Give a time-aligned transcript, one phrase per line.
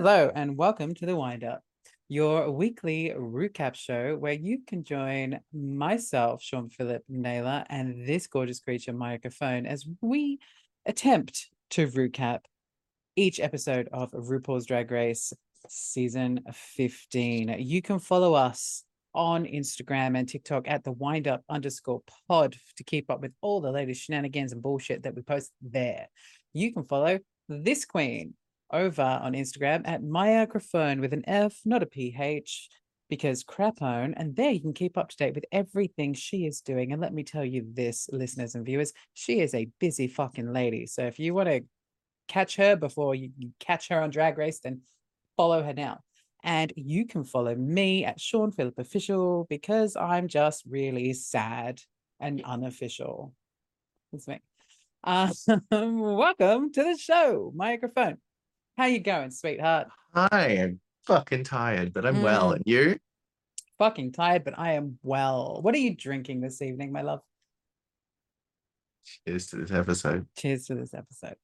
[0.00, 1.60] Hello and welcome to the Wind Up,
[2.08, 8.60] your weekly recap show where you can join myself, Sean Philip Naylor, and this gorgeous
[8.60, 10.38] creature, Microphone, as we
[10.86, 12.42] attempt to recap
[13.16, 15.32] each episode of RuPaul's Drag Race
[15.68, 17.56] season 15.
[17.58, 18.84] You can follow us
[19.16, 23.60] on Instagram and TikTok at the wind up underscore pod to keep up with all
[23.60, 26.06] the latest shenanigans and bullshit that we post there.
[26.52, 28.34] You can follow this queen
[28.72, 32.68] over on Instagram at microphone with an F, not a PH,
[33.08, 34.14] because crapone.
[34.16, 36.92] And there you can keep up to date with everything she is doing.
[36.92, 40.86] And let me tell you this, listeners and viewers, she is a busy fucking lady.
[40.86, 41.64] So if you want to
[42.28, 44.82] catch her before you catch her on Drag Race, then
[45.36, 46.00] follow her now.
[46.44, 51.80] And you can follow me at Sean Phillip Official because I'm just really sad
[52.20, 53.32] and unofficial.
[54.12, 54.40] That's me.
[55.02, 55.32] Uh,
[55.70, 58.18] welcome to the show, microphone.
[58.78, 59.88] How you going, sweetheart?
[60.14, 60.28] Hi,
[60.62, 62.50] I'm fucking tired, but I'm well.
[62.52, 62.54] Mm.
[62.54, 62.96] And you?
[63.76, 65.58] Fucking tired, but I am well.
[65.62, 67.18] What are you drinking this evening, my love?
[69.26, 70.28] Cheers to this episode.
[70.36, 71.34] Cheers to this episode.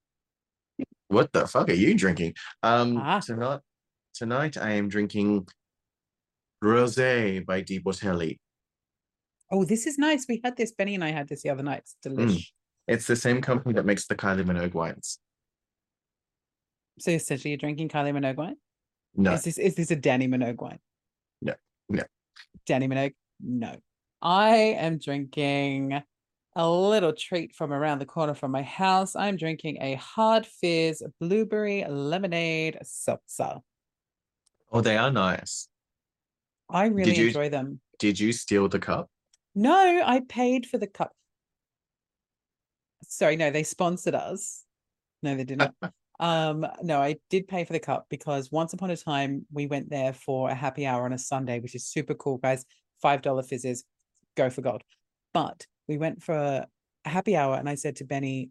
[1.08, 2.34] What the fuck are you drinking?
[2.62, 3.18] Um, Ah.
[3.18, 3.60] tonight,
[4.14, 5.48] tonight I am drinking
[6.62, 8.38] Rosé by Di Botelli.
[9.50, 10.26] Oh, this is nice.
[10.28, 10.70] We had this.
[10.70, 11.78] Benny and I had this the other night.
[11.82, 12.46] It's delish.
[12.86, 15.18] It's the same company that makes the Kylie Minogue wines.
[16.98, 18.56] So essentially, you're drinking Kylie Minogue wine.
[19.16, 20.78] No, Is this is this a Dannii Minogue wine?
[21.42, 21.54] No,
[21.88, 22.02] no.
[22.68, 23.14] Dannii Minogue?
[23.40, 23.74] No.
[24.22, 26.02] I am drinking
[26.56, 29.16] a little treat from around the corner from my house.
[29.16, 33.58] I'm drinking a hard fizz blueberry lemonade seltzer.
[34.72, 35.68] oh, they are nice.
[36.70, 37.80] I really you- enjoy them.
[37.98, 39.08] Did you steal the cup?
[39.54, 41.12] No, I paid for the cup.
[43.04, 44.64] Sorry, no, they sponsored us.
[45.22, 45.72] No, they didn't.
[46.20, 49.90] um, no, I did pay for the cup because once upon a time we went
[49.90, 52.64] there for a happy hour on a Sunday, which is super cool, guys.
[53.02, 53.84] Five dollar fizzes,
[54.36, 54.82] go for gold.
[55.32, 56.66] But we went for a
[57.04, 58.50] happy hour, and I said to Benny,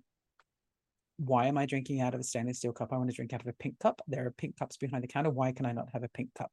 [1.18, 2.91] "Why am I drinking out of a stainless steel cup?
[2.91, 4.01] I want to drink out of a pink cup.
[4.07, 5.30] There are pink cups behind the counter.
[5.30, 6.51] Why can I not have a pink cup?"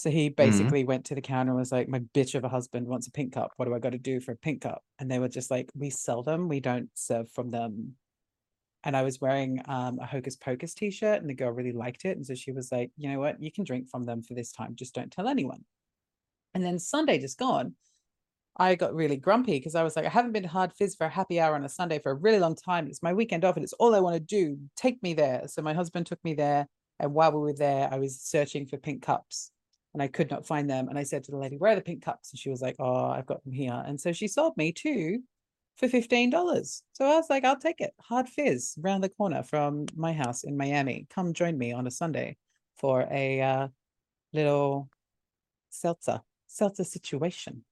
[0.00, 2.86] So he basically went to the counter and was like, My bitch of a husband
[2.86, 3.52] wants a pink cup.
[3.56, 4.82] What do I got to do for a pink cup?
[4.98, 7.96] And they were just like, We sell them, we don't serve from them.
[8.84, 12.04] And I was wearing um, a Hocus Pocus t shirt, and the girl really liked
[12.04, 12.16] it.
[12.16, 13.42] And so she was like, You know what?
[13.42, 14.74] You can drink from them for this time.
[14.74, 15.64] Just don't tell anyone.
[16.54, 17.74] And then Sunday just gone.
[18.56, 21.06] I got really grumpy because I was like, I haven't been to Hard Fizz for
[21.06, 22.88] a happy hour on a Sunday for a really long time.
[22.88, 24.58] It's my weekend off and it's all I want to do.
[24.76, 25.46] Take me there.
[25.46, 26.66] So my husband took me there.
[26.98, 29.50] And while we were there, I was searching for pink cups
[29.94, 30.88] and I could not find them.
[30.88, 32.32] And I said to the lady, Where are the pink cups?
[32.32, 33.82] And she was like, Oh, I've got them here.
[33.86, 35.22] And so she sold me two
[35.76, 36.82] for $15.
[36.92, 37.92] So I was like, I'll take it.
[38.00, 41.06] Hard Fizz round the corner from my house in Miami.
[41.10, 42.36] Come join me on a Sunday
[42.76, 43.68] for a uh,
[44.32, 44.88] little
[45.70, 47.64] seltzer, seltzer situation.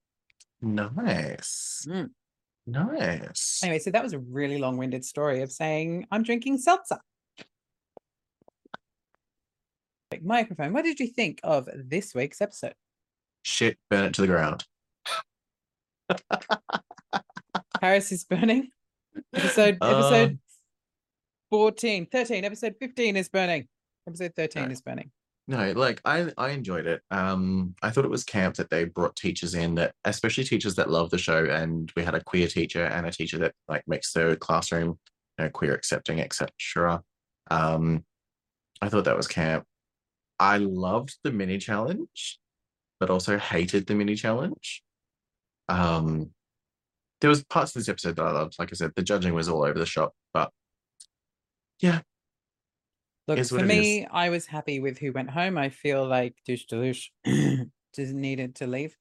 [0.61, 1.87] Nice.
[1.89, 2.11] Mm.
[2.67, 3.61] Nice.
[3.63, 6.99] Anyway, so that was a really long winded story of saying, I'm drinking seltzer.
[10.11, 12.75] Like, Microphone, what did you think of this week's episode?
[13.43, 14.67] Shit, burn it to the ground.
[17.81, 18.71] Paris is burning.
[19.35, 20.39] Episode Uh, episode
[21.51, 23.67] 14, 13, episode 15 is burning.
[24.07, 24.73] Episode 13 Right.
[24.73, 25.11] is burning.
[25.47, 27.01] No, like I I enjoyed it.
[27.11, 30.91] Um, I thought it was camp that they brought teachers in that, especially teachers that
[30.91, 34.13] love the show, and we had a queer teacher and a teacher that like makes
[34.13, 34.99] the classroom,
[35.39, 37.03] you know, queer accepting, etc.
[37.51, 38.05] Um,
[38.83, 39.65] I thought that was camp.
[40.39, 42.39] I loved the mini challenge,
[43.01, 44.83] but also hated the mini challenge.
[45.71, 46.31] Um,
[47.21, 48.57] there was parts of this episode that I loved.
[48.59, 50.51] Like I said, the judging was all over the shop, but
[51.81, 52.01] yeah.
[53.27, 55.59] Look, for me, I was happy with who went home.
[55.59, 57.09] I feel like douche douche
[57.95, 58.97] just needed to leave.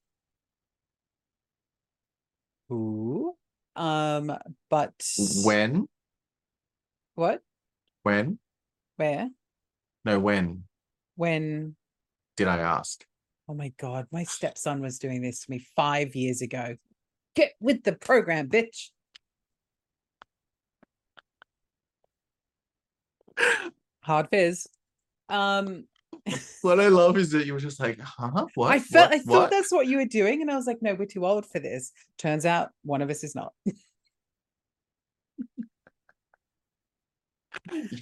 [2.70, 3.34] Ooh.
[3.74, 4.36] Um,
[4.68, 4.92] but
[5.44, 5.86] when,
[7.14, 7.40] what?
[8.02, 8.38] when,
[8.96, 9.30] Where?
[10.04, 10.64] no, when
[11.14, 11.76] When?
[12.36, 13.04] did I ask?
[13.48, 16.76] Oh my God, my stepson was doing this to me five years ago.
[17.38, 18.88] Get with the program, bitch.
[24.00, 24.66] Hard fizz.
[25.28, 25.84] Um,
[26.62, 28.46] What I love is that you were just like, huh?
[28.56, 28.72] What?
[28.72, 29.14] I felt What?
[29.14, 31.24] I thought What?" that's what you were doing, and I was like, no, we're too
[31.24, 31.92] old for this.
[32.18, 33.52] Turns out one of us is not.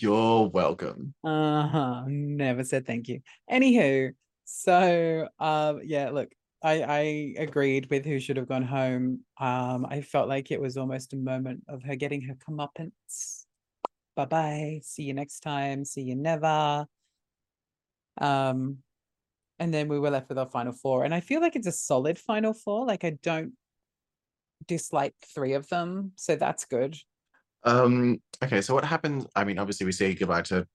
[0.01, 1.13] You're welcome.
[1.23, 2.05] Uh-huh.
[2.07, 3.21] Never said thank you.
[3.53, 4.13] Anywho,
[4.47, 6.31] so um yeah, look,
[6.67, 9.21] I I agreed with who should have gone home.
[9.39, 13.45] Um, I felt like it was almost a moment of her getting her comeuppance.
[14.17, 14.81] Bye bye.
[14.83, 15.85] See you next time.
[15.85, 16.87] See you never.
[18.21, 18.79] Um,
[19.59, 21.05] and then we were left with our final four.
[21.05, 22.85] And I feel like it's a solid final four.
[22.85, 23.53] Like I don't
[24.67, 26.13] dislike three of them.
[26.17, 26.97] So that's good.
[27.63, 29.27] Um, okay, so what happens?
[29.37, 30.67] I mean, obviously we say goodbye to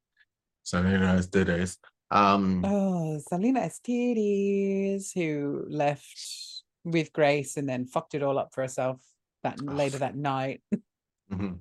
[0.64, 1.78] Salina EsTitties.
[2.12, 8.62] Um Oh, Salina EsTitties, who left with Grace and then fucked it all up for
[8.62, 9.02] herself
[9.44, 9.72] that Oh.
[9.72, 10.62] later that night.
[11.32, 11.60] mhm.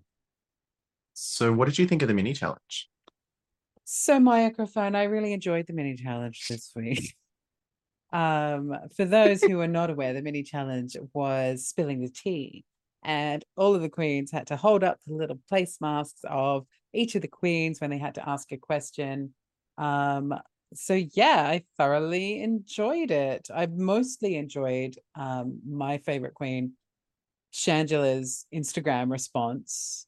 [1.15, 2.89] So what did you think of the mini challenge?
[3.85, 7.15] So my microphone, I really enjoyed the mini challenge this week.
[8.13, 12.65] Um, for those who are not aware, the mini challenge was spilling the tea,
[13.05, 17.15] and all of the queens had to hold up the little place masks of each
[17.15, 19.33] of the queens when they had to ask a question.
[19.79, 20.35] Um,
[20.75, 23.49] so yeah, I thoroughly enjoyed it.
[23.55, 26.75] I mostly enjoyed um my favorite queen,
[27.53, 30.07] Shangela's Instagram response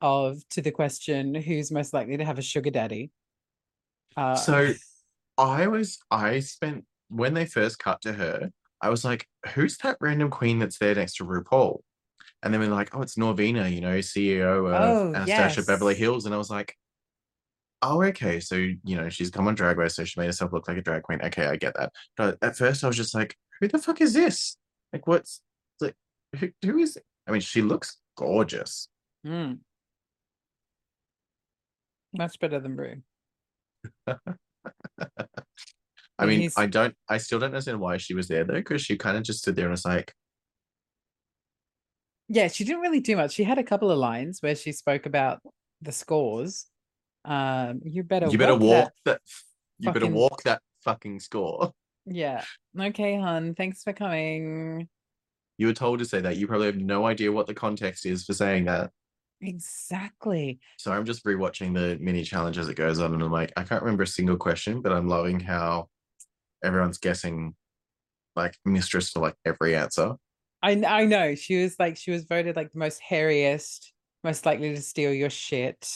[0.00, 3.10] of to the question who's most likely to have a sugar daddy.
[4.16, 4.72] Uh, So
[5.38, 9.96] I was I spent when they first cut to her, I was like, who's that
[10.00, 11.80] random queen that's there next to RuPaul?
[12.42, 15.94] And then we're like, oh, it's Norvina, you know, CEO of Oh, Anastasia Beverly.
[15.94, 16.26] Hills.
[16.26, 16.76] And I was like,
[17.82, 18.40] oh, okay.
[18.40, 20.82] So, you know, she's come on Drag Race, so she made herself look like a
[20.82, 21.20] drag queen.
[21.22, 21.92] Okay, I get that.
[22.16, 24.56] But at first I was just like, who the fuck is this?
[24.92, 25.42] Like, what's
[25.80, 25.94] like,
[26.38, 28.88] who, who is I mean, she looks gorgeous.
[29.26, 29.58] Mm.
[32.16, 33.02] Much better than Brew.
[36.18, 38.82] I mean, he's- I don't, I still don't understand why she was there though, because
[38.82, 40.12] she kind of just stood there and was like,
[42.28, 43.32] Yeah, she didn't really do much.
[43.34, 45.40] She had a couple of lines where she spoke about
[45.82, 46.66] the scores.
[47.28, 49.20] Um, you better you better walk walk that- that,
[49.78, 51.72] you better walk that fucking score.
[52.10, 52.42] Yeah.
[52.80, 53.54] Okay, hun.
[53.54, 54.88] Thanks for coming.
[55.58, 56.38] You were told to say that.
[56.38, 58.92] You probably have no idea what the context is for saying that.
[59.42, 60.58] Exactly.
[60.78, 63.62] So I'm just rewatching the mini challenge as it goes on, and I'm like, I
[63.62, 65.88] can't remember a single question, but I'm loving how
[66.64, 67.54] everyone's guessing
[68.36, 70.14] like mistress for like every answer.
[70.62, 71.34] I I know.
[71.34, 73.90] She was like she was voted like the most hairiest,
[74.24, 75.86] most likely to steal your shit.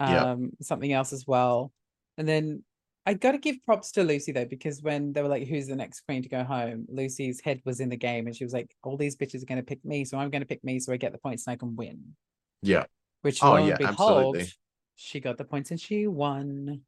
[0.00, 0.32] Yeah.
[0.32, 1.72] Um, something else as well.
[2.18, 2.64] And then
[3.06, 5.76] I got to give props to Loosey though, because when they were like, "Who's the
[5.76, 8.74] next queen to go home?" Loosey's head was in the game, and she was like,
[8.82, 10.92] "All these bitches are going to pick me, so I'm going to pick me, so
[10.92, 12.16] I get the points and I can win."
[12.62, 12.84] Yeah.
[13.22, 14.52] Which Oh, yeah, behold, absolutely.
[14.96, 16.82] she got the points and she won.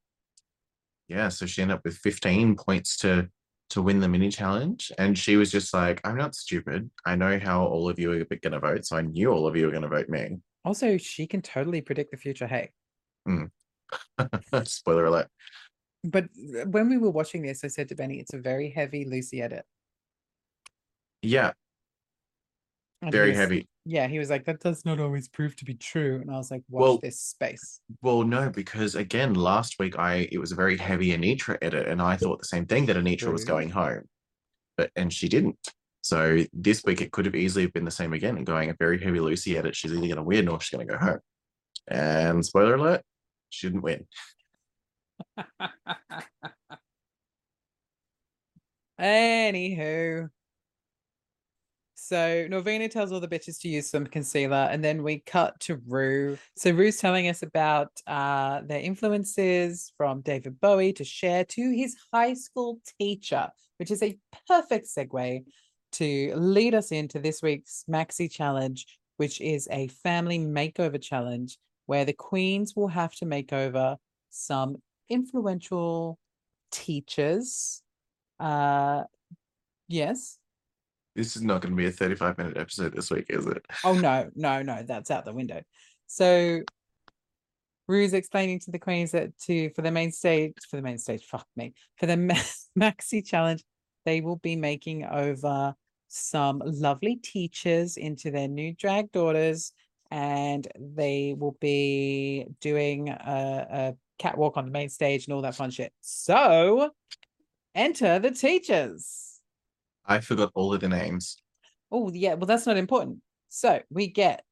[1.08, 1.28] Yeah.
[1.28, 3.30] So she ended up with 15 points to
[3.70, 4.92] to win the mini challenge.
[4.96, 6.90] And she was just like, I'm not stupid.
[7.04, 8.86] I know how all of you are gonna vote.
[8.86, 10.38] So I knew all of you were gonna vote me.
[10.64, 12.46] Also, she can totally predict the future.
[12.46, 12.70] Hey,
[14.64, 15.28] Spoiler alert.
[16.04, 19.04] but uh, when we were watching this, I said to Benny, "It's a very heavy
[19.04, 19.64] Loosey edit."
[21.22, 21.52] Yeah,
[23.02, 23.68] And he very was- heavy.
[23.88, 26.18] Yeah, he was like, that does not always prove to be true.
[26.20, 27.80] And I was like, watch Well- this space.
[28.02, 32.02] Well, no, because again, last week I it was a very heavy Anetra edit, and
[32.02, 33.54] I thought the same thing that Anetra was True.
[33.54, 34.02] going home,
[34.76, 35.56] but and she didn't.
[36.02, 39.00] So this week it could have easily been the same again, and going a very
[39.02, 39.74] heavy Loosey edit.
[39.76, 41.18] She's either going to win or she's going to go home.
[41.88, 43.02] And spoiler alert,
[43.50, 44.06] she didn't win.
[49.00, 50.30] Anywho.
[51.94, 55.80] So Norvina tells all the bitches to use some concealer, and then we cut to
[55.88, 56.38] Rue.
[56.56, 61.96] So Rue's telling us about uh, their influences from David Bowie to Cher to his
[62.12, 63.48] high school teacher,
[63.78, 65.44] which is a perfect segue
[65.92, 68.86] to lead us into this week's Maxi Challenge,
[69.16, 73.96] which is a family makeover challenge where the queens will have to make over
[74.30, 74.76] some
[75.08, 76.18] influential
[76.70, 77.82] teachers.
[78.38, 79.04] Uh,
[79.88, 80.38] yes.
[81.14, 83.64] This is not going to be a 35 minute episode this week, is it?
[83.84, 85.62] Oh no, no, no, that's out the window.
[86.06, 86.60] So
[87.88, 91.24] Rue's explaining to the queens that to for the main stage, for the main stage,
[91.24, 92.16] fuck me, for the
[92.78, 93.64] maxi challenge,
[94.04, 95.74] they will be making over
[96.08, 99.72] some lovely teachers into their new drag daughters,
[100.10, 105.54] and they will be doing a, a catwalk on the main stage and all that
[105.54, 105.92] fun shit.
[106.00, 106.90] So
[107.74, 109.40] enter the teachers.
[110.04, 111.36] I forgot all of the names.
[111.90, 112.34] Oh, yeah.
[112.34, 113.20] Well, that's not important.
[113.48, 114.42] So we get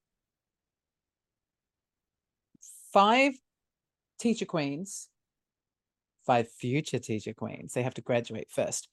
[2.92, 3.34] five
[4.18, 5.08] teacher queens,
[6.26, 7.72] five future teacher queens.
[7.72, 8.88] They have to graduate first.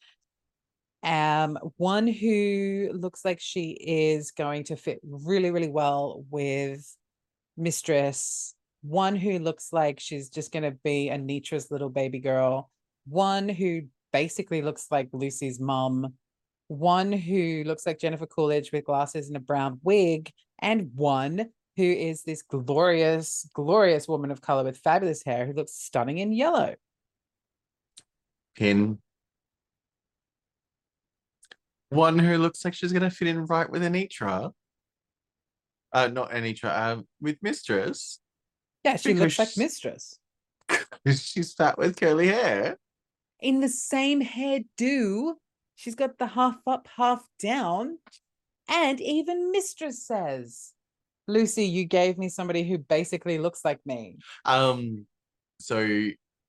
[1.04, 6.96] Um, one who looks like she is going to fit really, really well with
[7.58, 8.54] Mistress.
[8.84, 12.70] One who looks like she's just going to be Anetra's little baby girl.
[13.08, 16.14] One who basically looks like Loosey's mum
[16.72, 21.84] one who looks like Jennifer Coolidge with glasses and a brown wig, and one who
[21.84, 26.76] is this glorious, glorious woman of color with fabulous hair who looks stunning in yellow.
[28.56, 29.00] Pin.
[31.92, 34.52] One who looks like she's gonna fit in right with Anetra.
[35.94, 36.78] Uh, not Anetra.
[36.78, 38.20] Um, with Mistress.
[38.84, 40.18] Yeah, she looks like mistress.
[41.06, 42.78] she's fat with curly hair.
[43.40, 45.34] In the same hairdo.
[45.76, 48.00] She's got the half up, half down.
[48.70, 50.74] And even mistress says,
[51.30, 54.18] Loosey, you gave me somebody who basically looks like me.
[54.46, 55.06] Um,
[55.60, 55.78] so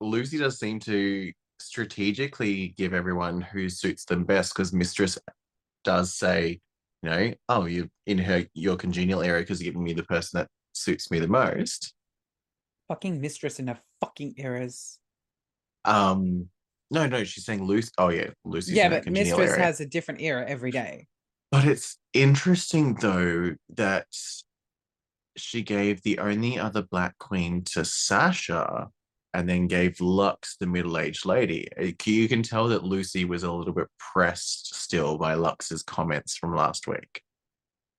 [0.03, 1.33] Loosey does seem to
[1.67, 5.19] strategically give everyone who suits them best because Mistress
[5.85, 6.61] does say,
[7.03, 10.39] you know, oh, you're in her your congenial area because you're giving me the person
[10.39, 11.95] that suits me the most.
[12.89, 14.99] Fucking mistress in her fucking eras.
[15.85, 16.49] Um,
[16.91, 17.91] no, no, she's saying Loosey.
[17.99, 19.65] Oh yeah, Loosey's yeah, but mistress area.
[19.65, 21.07] has a different era every day.
[21.51, 24.07] But it's interesting though that
[25.37, 28.89] she gave the only other black queen to Sasha
[29.35, 31.69] and then gave Luxx the middle-aged lady.
[31.79, 36.37] Uh, You can tell that Loosey was a little bit pressed still by Luxx's comments
[36.37, 37.23] from last week.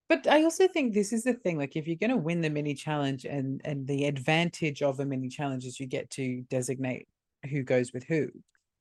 [0.08, 1.58] But I also think this is the thing.
[1.58, 5.04] Like, if you're going to win the mini challenge, and and the advantage of a
[5.04, 7.08] mini challenge is you get to designate
[7.50, 8.28] who goes with who,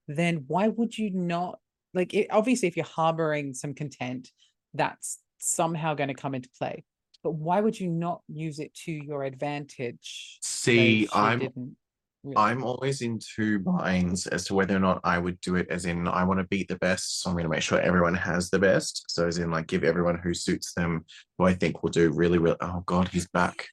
[0.07, 1.60] then why would you not?
[1.93, 4.31] Like, it, obviously, if you're harboring some content,
[4.74, 6.83] that's somehow going to come into play.
[7.24, 10.39] But why would you not use it to your advantage?
[10.41, 11.77] See, I'm didn't
[12.24, 12.38] really?
[12.38, 15.86] I'm always in two minds as to whether or not I would do it as
[15.86, 18.50] in I want to beat the best, so I'm going to make sure everyone has
[18.50, 19.06] the best.
[19.10, 21.06] So as in like give everyone who suits them
[21.38, 23.68] who I think will do really really oh god, he's back.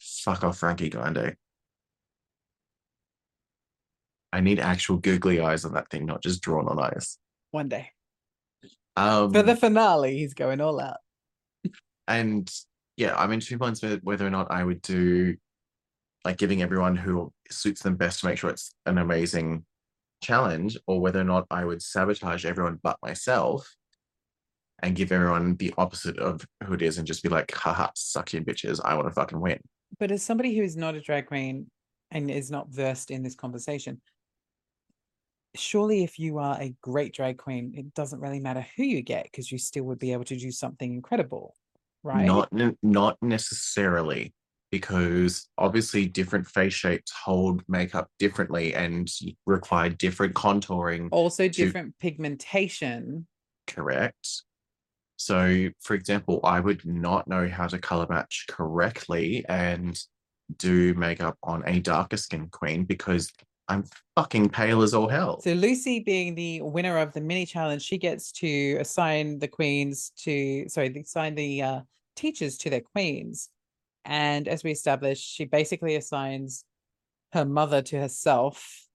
[0.00, 1.36] Fuck off Frankie Grande.
[4.32, 7.18] I need actual googly eyes on that thing, not just drawn on eyes.
[7.52, 7.90] one day
[8.96, 10.16] Um for the finale.
[10.18, 10.98] He's going all out.
[12.08, 12.50] and
[12.96, 15.36] yeah, I'm in two minds whether or not I would do
[16.24, 19.64] like giving everyone who suits them best to make sure it's an amazing
[20.22, 23.74] challenge, or whether or not I would sabotage everyone but myself
[24.82, 28.32] and give everyone the opposite of who it is and just be like, haha, suck
[28.32, 29.58] you bitches, I want to fucking win.
[29.98, 31.70] But as somebody who is not a drag queen
[32.10, 34.00] and is not versed in this conversation,
[35.54, 39.24] surely if you are a great drag queen, it doesn't really matter who you get
[39.24, 41.54] because you still would be able to do something incredible,
[42.02, 42.26] right?
[42.26, 44.34] Not ne- not necessarily.
[44.74, 49.08] Because obviously different face shapes hold makeup differently and
[49.46, 53.28] require different contouring also to- different pigmentation.
[53.68, 54.42] correct.
[55.16, 59.96] So, for example, I would not know how to color match correctly and
[60.58, 63.32] do makeup on a darker skin queen because
[63.68, 63.84] I'm
[64.16, 65.40] fucking pale as all hell.
[65.40, 70.10] So Loosey being the winner of the mini challenge, she gets to assign the queens
[70.24, 71.80] to sorry, assign the uh,
[72.16, 73.50] teachers to their queens.
[74.04, 76.64] And as we established, she basically assigns
[77.32, 78.86] her mother to herself.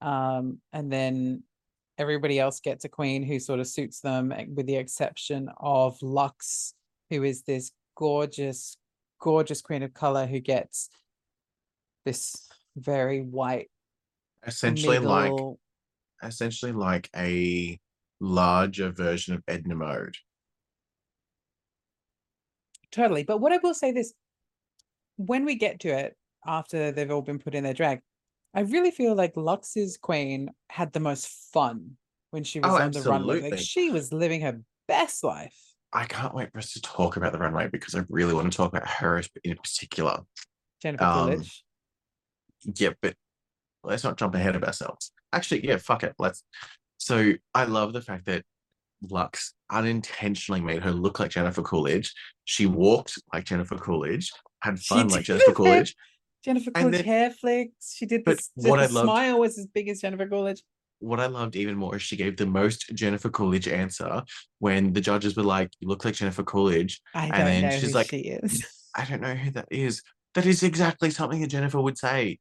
[0.00, 1.42] Um, and then
[1.98, 5.98] everybody else gets a queen who sort of suits them, eh, with the exception of
[6.00, 6.72] Luxx,
[7.10, 8.76] who is this gorgeous,
[9.20, 10.88] gorgeous queen of color who gets
[12.06, 13.68] this very white,
[14.46, 15.32] essentially like
[16.22, 17.78] essentially like a
[18.20, 20.16] larger version of Edna Mode.
[22.90, 23.22] Totally.
[23.22, 24.12] But what I will say this
[25.26, 28.00] when we get to it after they've all been put in their drag,
[28.54, 31.96] I really feel like Luxx's queen had the most fun
[32.30, 33.50] when she was Oh, on the runway.
[33.50, 35.56] Like she was living her best life.
[35.92, 38.56] I can't wait for us to talk about the runway because I really want to
[38.56, 40.20] talk about her in particular.
[40.80, 41.64] Jennifer Um, Coolidge.
[42.76, 43.14] Yeah, but
[43.84, 45.12] let's not jump ahead of ourselves.
[45.32, 46.14] Actually, yeah, fuck it.
[46.18, 46.44] Let's.
[46.98, 48.44] So I love the fact that
[49.04, 52.12] Luxx unintentionally made her look like Jennifer Coolidge.
[52.44, 54.30] She walked like Jennifer Coolidge,
[54.62, 55.24] had fun like.
[55.24, 55.94] Jennifer Coolidge.
[56.44, 57.94] Jennifer Coolidge then- hair flicks.
[57.94, 58.50] She did but this.
[58.54, 60.62] what the I loved- smile was as big as Jennifer Coolidge.
[61.00, 64.22] What I loved even more is she gave the most Jennifer Coolidge answer
[64.58, 67.70] when the judges were like, "You look like Jennifer Coolidge." I And don't then know
[67.78, 68.66] she's who like- she is.
[68.94, 70.02] I don't know who that is.
[70.34, 72.38] That is exactly something that Jennifer would say.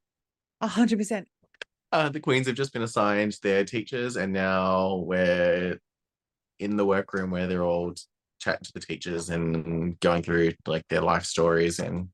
[0.62, 1.28] A hundred percent.
[1.92, 5.80] Uh, the queens have just been assigned their teachers, and now we're
[6.60, 7.94] in the workroom where they're all
[8.40, 12.10] chatting to the teachers and going through like their life stories and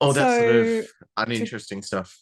[0.00, 2.18] oh, all that sort of So, uninteresting stuff.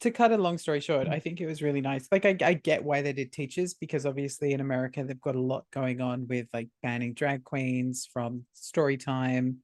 [0.00, 1.08] to cut a long story short.
[1.08, 2.06] I think it was really nice.
[2.12, 5.40] Like I, I get why they did teachers because obviously in America they've got a
[5.40, 9.58] lot going on with like banning drag queens from story time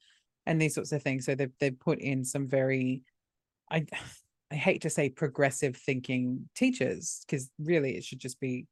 [0.46, 1.24] and these sorts of things.
[1.24, 3.02] So they've they've put in some very
[3.70, 3.86] I
[4.50, 8.66] I hate to say progressive thinking teachers, because really it should just be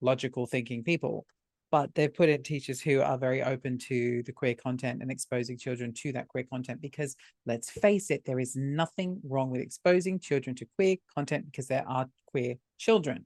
[0.00, 1.26] logical thinking people.
[1.70, 5.58] But they've put in teachers who are very open to the queer content and exposing
[5.58, 10.18] children to that queer content because let's face it there is nothing wrong with exposing
[10.18, 13.24] children to queer content because there are queer children.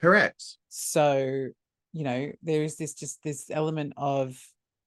[0.00, 0.42] Correct.
[0.68, 1.48] so
[1.92, 4.36] you know there is this just this element of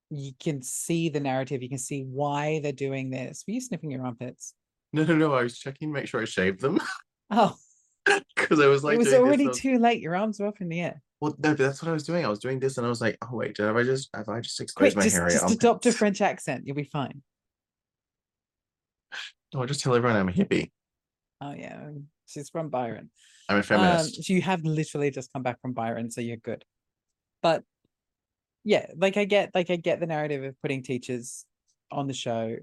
[0.10, 3.44] you can see the narrative you can see why they're doing this.
[3.48, 4.54] Were you sniffing your armpits?
[4.94, 5.34] No, no, no.
[5.34, 6.80] I was checking to make sure I shaved them.
[7.30, 7.56] Oh.
[8.36, 10.02] Because I was like, it was already and I was- too late.
[10.02, 12.26] Your arms were up in the air Well, no, that's what I was doing.
[12.26, 14.42] I was doing this, and I was like, "Oh wait, did I just have I
[14.42, 17.22] just quick exposed my just, hairy just adopt a french accent you'll be fine
[19.54, 20.72] No, I'll just tell everyone I'm a hippie.
[21.40, 21.92] oh yeah
[22.26, 23.10] she's from byron
[23.48, 24.22] I'm a Um, feminist.
[24.26, 26.66] so you have literally just come back from Byron, so you're good.
[27.42, 27.64] But
[28.66, 31.46] yeah, like I get, like I get the narrative of putting teachers
[31.92, 32.58] on the show.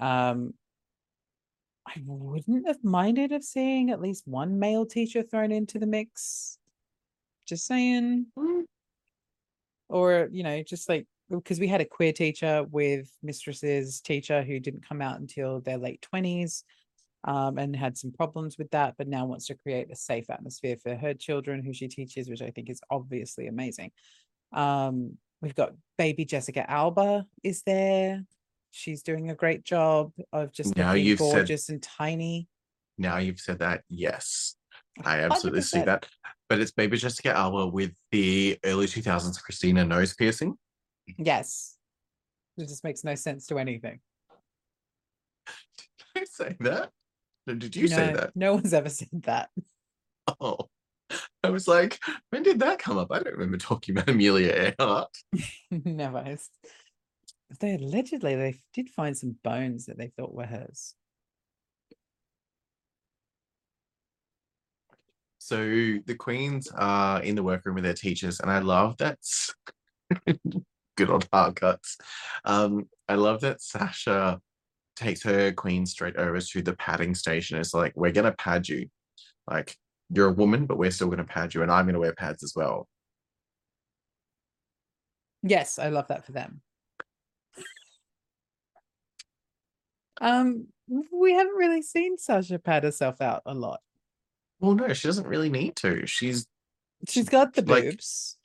[0.00, 0.52] Um,
[1.86, 6.58] I wouldn't have minded of seeing at least one male teacher thrown into the mix.
[7.52, 8.62] Just saying, Mm,
[9.90, 14.58] or you know, just like because we had a queer teacher with mistresses teacher who
[14.58, 16.64] didn't come out until their late twenties
[17.24, 20.78] um, and had some problems with that, but now wants to create a safe atmosphere
[20.82, 23.90] for her children who she teaches, which I think is obviously amazing.
[24.54, 28.24] Um, we've got baby Jessica Alba is there.
[28.70, 32.48] She's doing a great job of just Now looking you've said- gorgeous and tiny.
[32.96, 34.56] Now you've said that, yes,
[35.04, 35.84] I absolutely see 100%.
[35.86, 36.06] that.
[36.48, 40.56] But it's Baby Jessica Alba with the early 2000s Christina nose piercing.
[41.18, 41.76] Yes.
[42.58, 44.00] It just makes no sense to anything.
[46.14, 46.90] Did I say that?
[47.46, 48.36] No, Did you say that?
[48.36, 49.50] No one's ever said that.
[50.40, 50.68] Oh,
[51.42, 51.98] I was like,
[52.30, 53.08] when did that come up?
[53.10, 55.08] I don't remember talking about Amelia Earhart.
[55.70, 56.36] Never.
[57.58, 60.94] They allegedly they did find some bones that they thought were hers.
[65.42, 69.18] So the queens are in the workroom with their teachers, and I love that.
[70.96, 71.98] Good old hard cuts.
[72.44, 74.40] Um, I love that Sasha
[74.94, 77.58] takes her queen straight over to the padding station.
[77.58, 78.88] It's like, we're gonna pad you.
[79.50, 79.76] Like,
[80.10, 82.52] you're a woman, but we're still gonna pad you, and I'm gonna wear pads as
[82.54, 82.86] well.
[85.42, 86.60] Yes, I love that for them.
[90.20, 90.68] Um,
[91.10, 93.80] we haven't really seen Sasha pad herself out a lot.
[94.62, 96.06] Well, no, she doesn't really need to.
[96.06, 96.46] She's
[97.08, 98.38] She's got the like- boobs.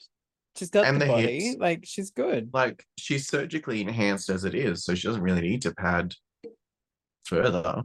[0.58, 1.40] She's got and the, the body.
[1.50, 1.60] hips.
[1.60, 2.50] Like she's good.
[2.52, 6.16] like she's surgically enhanced as it is, so she doesn't really need to pad
[7.28, 7.84] further.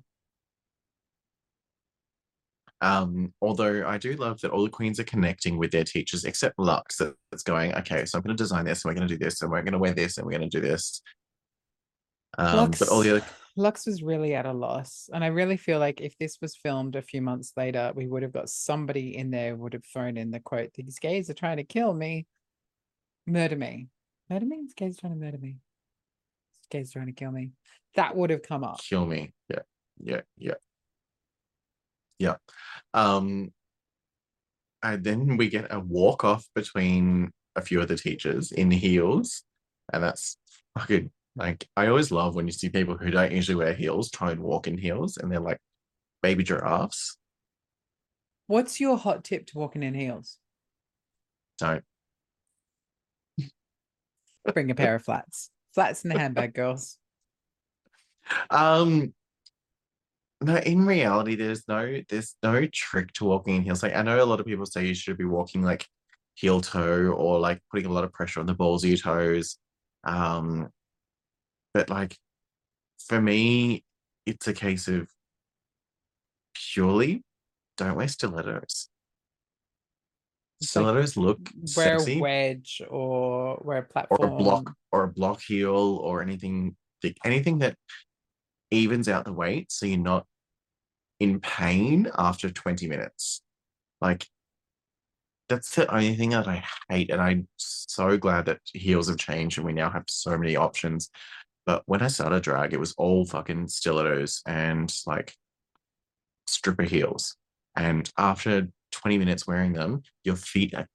[2.80, 6.56] Um, although I do love that all the queens are connecting with their teachers, except
[6.56, 9.14] Luxx, that- that's going, okay, so I'm going to design this, and we're going to
[9.18, 11.02] do this, and we're going to wear this, and we're going to do this.
[12.38, 13.26] Um, but all the other,
[13.58, 15.10] Luxx was really at a loss.
[15.12, 18.22] And I really feel like if this was filmed a few months later, we would
[18.22, 21.58] have got somebody in there would have thrown in the quote, these gays are trying
[21.58, 22.26] to kill me.
[23.26, 23.88] Murder me.
[24.30, 24.62] Murder me?
[24.62, 25.58] These gays trying to murder me.
[26.54, 27.52] These gays trying to kill me.
[27.94, 28.80] That would have come up.
[28.82, 29.34] kill me.
[29.50, 29.62] Yeah,
[30.02, 30.54] yeah, yeah,
[32.18, 32.36] yeah.
[32.94, 33.52] Um,
[34.82, 39.42] and then we get a walk off between a few of the teachers in heels,
[39.92, 40.38] and that's
[40.78, 44.32] fucking like I always love when you see people who don't usually wear heels try
[44.32, 45.60] and walk in heels, and they're like
[46.22, 47.16] baby giraffes.
[48.46, 50.38] What's your hot tip to walking in heels?
[51.58, 51.84] Don't.
[54.52, 55.50] Bring a pair of flats.
[55.74, 56.98] Flats in the handbag, girls.
[58.50, 59.14] Um,
[60.42, 63.82] no, in reality, there's no there's no trick to walking in heels.
[63.82, 65.86] Like I know a lot of people say you should be walking like
[66.34, 69.56] heel toe or like putting a lot of pressure on the balls of your toes.
[70.04, 70.68] Um,
[71.74, 72.16] but like
[72.98, 73.84] for me,
[74.26, 75.08] it's a case of
[76.54, 77.22] purely
[77.76, 78.88] don't wear stilettos.
[80.60, 81.40] Stilettos look
[81.76, 82.18] Wear sexy.
[82.18, 87.18] a wedge or wear a or a block or a block heel or anything like
[87.24, 87.76] anything that
[88.70, 90.24] evens out the weight so you're not
[91.18, 93.42] in pain after 20 minutes.
[94.00, 94.26] Like
[95.48, 99.58] that's the only thing that i hate and i'm so glad that heels have changed
[99.58, 101.10] and we now have so many options
[101.66, 105.34] but when i started drag it was all fucking stilettos and like
[106.46, 107.36] stripper heels
[107.76, 110.88] and after 20 minutes wearing them your feet are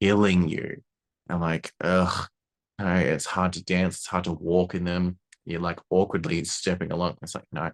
[0.00, 0.82] killing you
[1.28, 2.28] i'm like ugh
[2.78, 5.18] no, it's hard to dance, it's hard to walk in them.
[5.44, 7.16] You're like awkwardly stepping along.
[7.22, 7.70] It's like, no.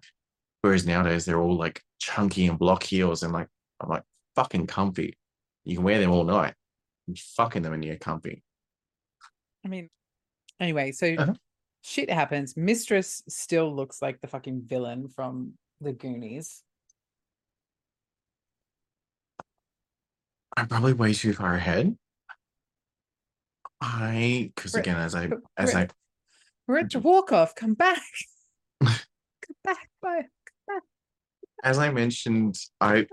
[0.61, 3.47] Whereas nowadays they're all like chunky and block heels and like
[3.81, 4.03] I'm like
[4.35, 5.17] fucking comfy.
[5.65, 6.53] You can wear them all night.
[7.07, 8.43] You're fucking them and you're comfy.
[9.65, 9.89] I mean,
[10.59, 11.33] anyway, so Uh-huh.
[11.83, 12.57] Shit happens.
[12.57, 16.63] Mistress still looks like the fucking villain from the Goonies.
[20.55, 21.95] I'm probably way too far ahead.
[23.81, 25.89] I because again as I as I
[26.67, 27.07] Richard mm-hmm.
[27.07, 28.01] Walkoff, come back.
[28.85, 30.25] come back, bye.
[31.63, 33.07] as I mentioned, I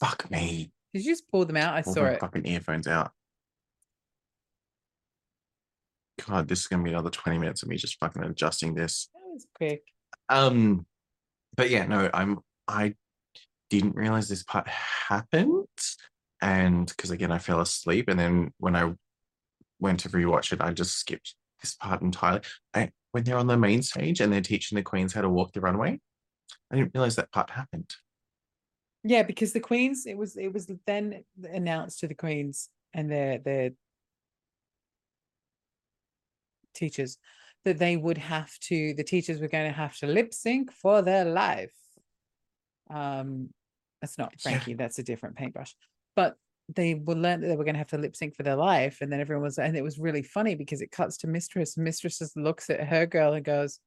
[0.00, 0.70] fuck me.
[0.94, 1.74] Did you just pull them out?
[1.74, 2.20] I saw it.
[2.20, 3.12] fucking earphones out.
[6.24, 9.08] God, this is gonna be another 20 minutes of me just fucking adjusting this.
[9.14, 9.82] That was quick.
[10.28, 10.86] Um,
[11.56, 12.94] but yeah, no, I'm I
[13.70, 15.66] didn't realize this part happened,
[16.40, 18.92] and because again, I fell asleep, and then when I
[19.80, 22.40] went to rewatch it, I just skipped this part entirely.
[22.74, 25.52] I, when they're on the main stage and they're teaching the queens how to walk
[25.52, 26.00] the runway,
[26.70, 27.94] I didn't realize that part happened.
[29.04, 33.38] Yeah, because the Queens, it was it was then announced to the Queens and their
[33.38, 33.70] their
[36.76, 37.18] teachers
[37.64, 41.02] that they would have to the teachers were going to have to lip sync for
[41.02, 41.74] their life.
[42.90, 43.50] Um
[44.00, 44.38] that's not.
[44.40, 45.74] Frankie, that's a different paintbrush.
[46.14, 46.36] But
[46.74, 48.98] they were learned that they were going to have to lip sync for their life,
[49.00, 51.76] and then everyone was, and it was really funny because it cuts to Mistress.
[51.76, 53.80] Mistress just looks at her girl and goes,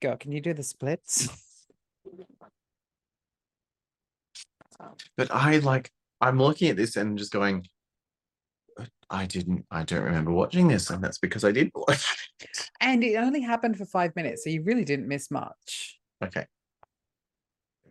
[0.00, 1.28] "Girl, can you do the splits?"
[5.16, 7.62] But I like I'm looking at this and just going, "Uh,
[9.10, 12.30] I didn't, I don't remember watching this, and that's because I did watch.
[12.40, 15.98] it." And it only happened for five minutes, so you really didn't miss much.
[16.22, 16.46] Okay,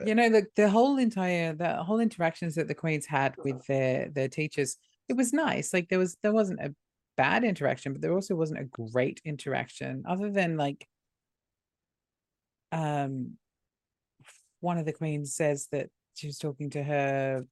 [0.05, 4.09] You know, the the whole entire the whole interactions that the queens had with their
[4.09, 5.73] their teachers, it was nice.
[5.73, 6.75] Like there was there wasn't a
[7.15, 10.87] bad interaction, but there also wasn't a great interaction, other than like
[12.71, 13.37] um
[14.59, 17.45] one of the queens says that she was talking to her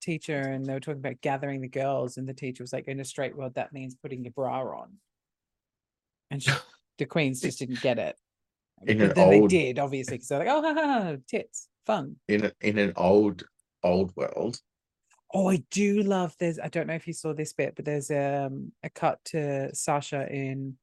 [0.00, 3.00] teacher and they were talking about gathering the girls, and the teacher was like, in
[3.00, 4.94] a straight world, that means putting your bra on.
[6.30, 6.52] And she,
[6.98, 8.16] the queens just didn't get it.
[8.86, 11.68] In but then old- they did, obviously, because they're like, oh, ha, ha, ha, tits,
[11.86, 12.16] fun.
[12.28, 13.44] in a, in an old
[13.82, 14.60] old world,
[15.32, 16.58] Oh, I do love this.
[16.62, 20.26] I don't know if you saw this bit, but there's um a cut to Sasha
[20.32, 20.76] in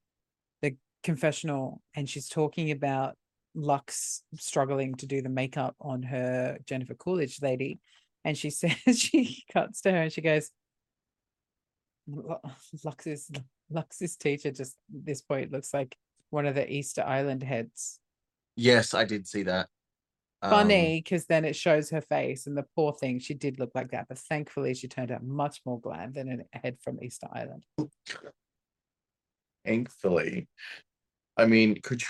[0.61, 3.15] the confessional, and she's talking about
[3.57, 7.79] Luxx struggling to do the makeup on her Jennifer Coolidge lady,
[8.25, 10.51] and she says she cuts to her and she goes,
[12.07, 12.35] "Lu-
[12.83, 13.31] Luxx's
[13.71, 15.95] Luxx's teacher just at this point looks like
[16.31, 17.99] one of the Easter Island heads.
[18.57, 19.69] yes, I did see that.
[20.41, 23.71] Um, Funny because then it shows her face, and the poor thing, she did look
[23.73, 27.27] like that, but thankfully she turned out much more glam than a head from Easter
[27.31, 27.63] Island.
[29.65, 30.47] thankfully,
[31.37, 32.07] I mean, could you?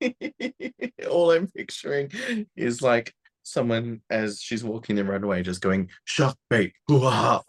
[1.10, 2.12] All I'm picturing
[2.54, 3.12] is like
[3.52, 6.72] someone as she's walking the runway, just going shock bait.
[6.86, 7.42] hoo-ha."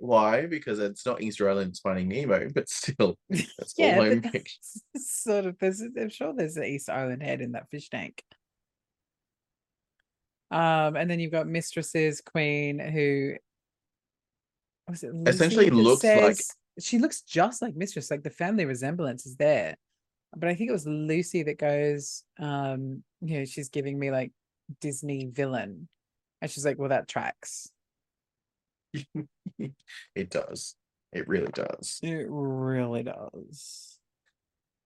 [0.00, 0.46] Why?
[0.46, 4.22] Because it's not Easter Island, it's Finding Nemo, but still, that's yeah, all I'm
[4.96, 8.22] sort of there's I'm sure there's an Easter Island head in that fish tank.
[10.50, 13.34] Um, and then you've got mistresses, queen, who
[14.88, 16.36] was it Loosey Essentially looks like-
[16.80, 19.76] she looks just like mistress, like the family resemblance is there.
[20.36, 24.32] But I think it was Loosey that goes, um, you know, she's giving me like
[24.80, 25.88] Disney villain.
[26.40, 27.70] And she's like, Well, that tracks.
[30.14, 30.76] it does.
[31.12, 31.98] It really does.
[32.02, 33.98] It really does.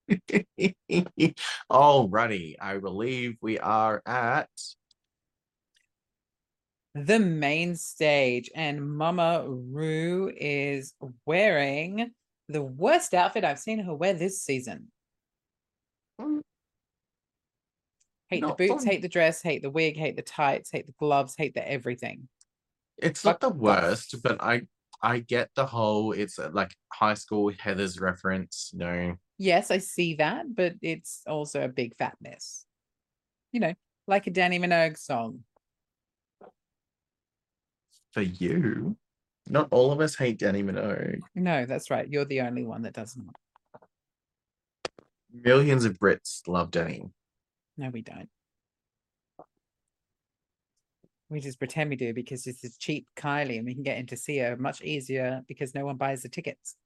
[1.71, 4.49] Alrighty, I believe we are at
[6.95, 12.13] the main stage, and Mama Rue is wearing
[12.49, 14.92] the worst outfit I've seen her wear this season.
[18.29, 18.93] Hate Not the boots, fun.
[18.93, 22.29] hate the dress, hate the wig, hate the tights, hate the gloves, hate the everything.
[22.99, 23.61] it's not the Fuck off.
[23.61, 24.63] worst, but I
[25.03, 29.17] I get the whole it's uh, like high school Heather's reference, you know.
[29.39, 32.65] Yes, I see that, but it's also a big fat mess.
[33.53, 33.75] You know,
[34.07, 35.41] like a Dannii Minogue song.
[38.13, 38.97] For you,
[39.49, 41.21] not all of us hate Danny Minogue.
[41.35, 42.09] No, that's right.
[42.09, 43.35] You're the only one that does not.
[45.33, 47.11] Millions of Brits love Dannii.
[47.77, 48.29] No, we don't.
[51.31, 54.07] We just pretend we do because it's a cheap Kylie and we can get in
[54.09, 56.77] to see her much easier because no one buys the tickets.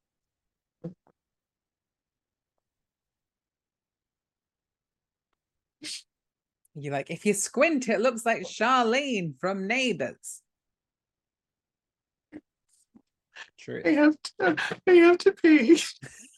[6.76, 10.42] You're like, if you squint, it looks like Charlene from Neighbours.
[13.58, 13.82] True.
[13.84, 14.56] I have to
[14.86, 15.82] I have to pee.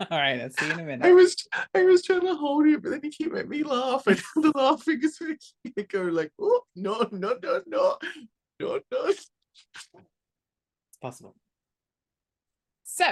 [0.00, 1.06] All right, I'll see you in a minute.
[1.06, 1.36] I was
[1.74, 4.52] I was trying to hold it, but then he kept making me laugh, and the
[4.54, 5.38] laughing is making
[5.76, 7.98] me go like, oh no, no, no, no,
[8.58, 9.06] no, no.
[9.06, 9.30] It's
[11.02, 11.36] possible.
[12.84, 13.04] So,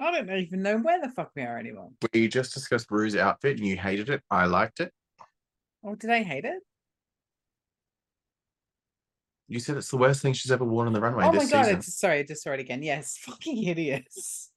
[0.00, 1.90] I don't even know where the fuck we are anymore.
[2.14, 4.22] We just discussed Rue's outfit and you hated it.
[4.30, 4.92] I liked it.
[5.84, 6.62] Oh, did I hate it?
[9.48, 11.64] You said it's the worst thing she's ever worn on the runway Oh my god!
[11.64, 11.76] season.
[11.76, 12.82] It's, sorry, I just saw it again.
[12.82, 14.51] Yes, fucking hideous.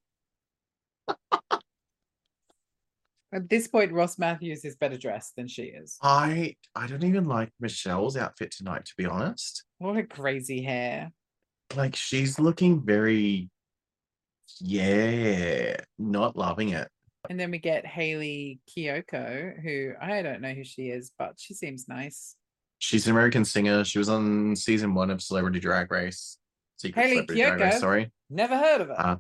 [3.35, 5.97] At this point, Ross Mathews is better dressed than she is.
[6.01, 9.65] I I don't even like Michelle's outfit tonight, to be honest.
[9.77, 11.11] What a crazy hair.
[11.75, 13.49] Like she's looking very,
[14.61, 16.87] yeah, not loving it.
[17.29, 21.53] And then we get Hayley Kiyoko, who I don't know who she is, but she
[21.53, 22.35] seems nice.
[22.79, 23.83] She's an American singer.
[23.83, 26.37] She was on season one of Celebrity Drag Race.
[26.77, 28.11] Secret Hayley Celebrity Drag Race, sorry.
[28.29, 28.99] Never heard of her.
[28.99, 29.15] Uh,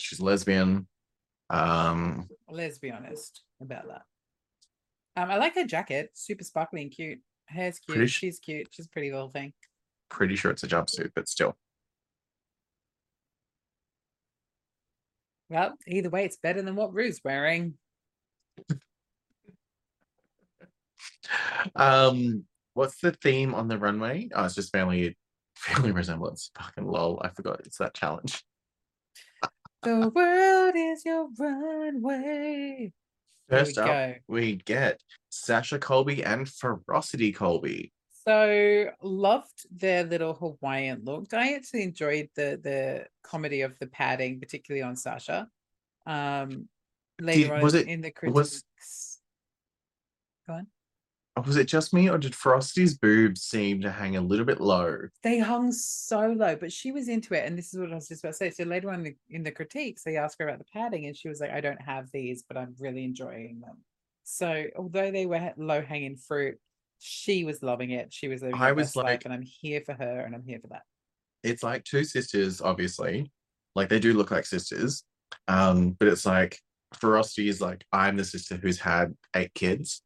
[0.00, 0.86] She's lesbian.
[1.50, 4.02] Um, Let's be honest about that.
[5.16, 7.18] Um, I like her jacket, super sparkly and cute.
[7.46, 7.96] Hair's cute.
[7.96, 8.68] Pretty sh- She's cute.
[8.70, 9.52] She's a pretty little thing.
[10.08, 11.56] pretty sure it's a jumpsuit, but still.
[15.48, 17.74] Well, either way, it's better than what Rue's wearing.
[21.76, 24.28] Um, what's the theme on the runway?
[24.34, 25.16] Oh, it's just family
[25.54, 26.50] family resemblance.
[26.58, 27.20] Fucking lol.
[27.22, 28.42] I forgot it's that challenge.
[29.82, 32.92] The world is your runway.
[33.48, 34.14] There we First up, go.
[34.28, 37.92] we get Sasha Colby and Ferocity Colby.
[38.24, 41.32] So loved their little Hawaiian look.
[41.32, 45.48] I actually enjoyed the the comedy of the padding, particularly on Sasha.
[46.06, 46.68] Um
[47.20, 48.62] later on was it- in the was-
[50.46, 50.66] Go on.
[51.46, 55.08] Was it just me, or did Ferocity's boobs seem to hang a little bit low?
[55.22, 57.46] They hung so low, but she was into it.
[57.46, 58.50] And this is what I was just about to say.
[58.50, 61.16] So later on in the, in the critiques, they asked her about the padding, and
[61.16, 63.78] she was like, I don't have these, but I'm really enjoying them.
[64.24, 66.58] So although they were low hanging fruit,
[66.98, 68.12] she was loving it.
[68.12, 70.44] She was living I was best life, like- and I'm here for her, and I'm
[70.44, 70.82] here for that.
[71.42, 73.32] It's like two sisters, obviously.
[73.74, 75.04] Like they do look like sisters.
[75.48, 76.58] Um, but it's like
[76.94, 80.02] Ferocity is like, I'm the sister who's had eight kids.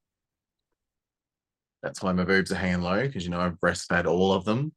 [1.85, 4.73] That's why my boobs are hanging low, because you know I've breastfed all of them.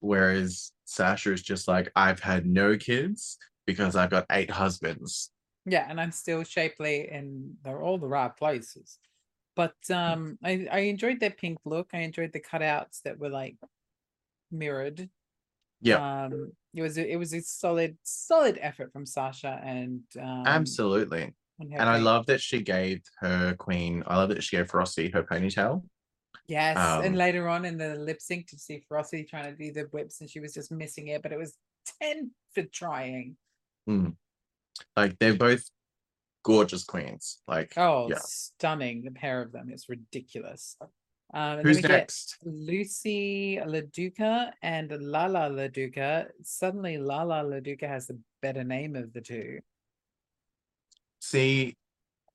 [0.00, 5.30] Whereas Sasha is just like, I've had no kids because I've got eight husbands.
[5.64, 8.98] Yeah, and I'm still shapely, and they're all the right places.
[9.54, 11.90] But um, I I enjoyed their pink look.
[11.92, 13.56] I enjoyed the cutouts that were like
[14.50, 15.08] mirrored.
[15.80, 20.46] Yeah, Um, it was a, it was a solid solid effort from Sasha and um,
[20.46, 21.34] absolutely.
[21.60, 25.10] and, And I love that she gave her queen, I love that she gave Ferocity
[25.10, 25.84] her ponytail.
[26.48, 26.76] Yes.
[26.76, 29.82] um, and later on in the lip sync, to see Ferocity trying to do the
[29.92, 31.56] whips, and she was just missing it, but it was
[32.00, 33.36] ten for trying.
[33.88, 34.16] Mm.
[34.96, 35.64] Like they're both
[36.44, 37.40] gorgeous queens.
[37.46, 38.18] Like, Oh, yeah.
[38.20, 39.04] stunning!
[39.04, 40.76] The pair of them is ridiculous.
[41.34, 42.36] Um, Who's next?
[42.46, 46.28] Loosey LaDuca and Lala Laduca.
[46.42, 49.60] Suddenly, Lala Laduca has the better name of the two.
[51.20, 51.76] See,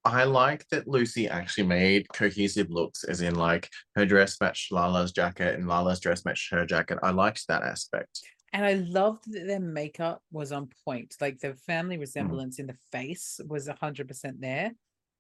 [0.08, 5.12] I like that Loosey actually made cohesive looks, as in like her dress matched Lala's
[5.12, 7.00] jacket and Lala's dress matched her jacket.
[7.04, 8.22] I liked that aspect.
[8.54, 11.16] And I loved that their makeup was on point.
[11.20, 12.02] Like the family Mm-hmm.
[12.02, 14.72] resemblance in the face was 100% there.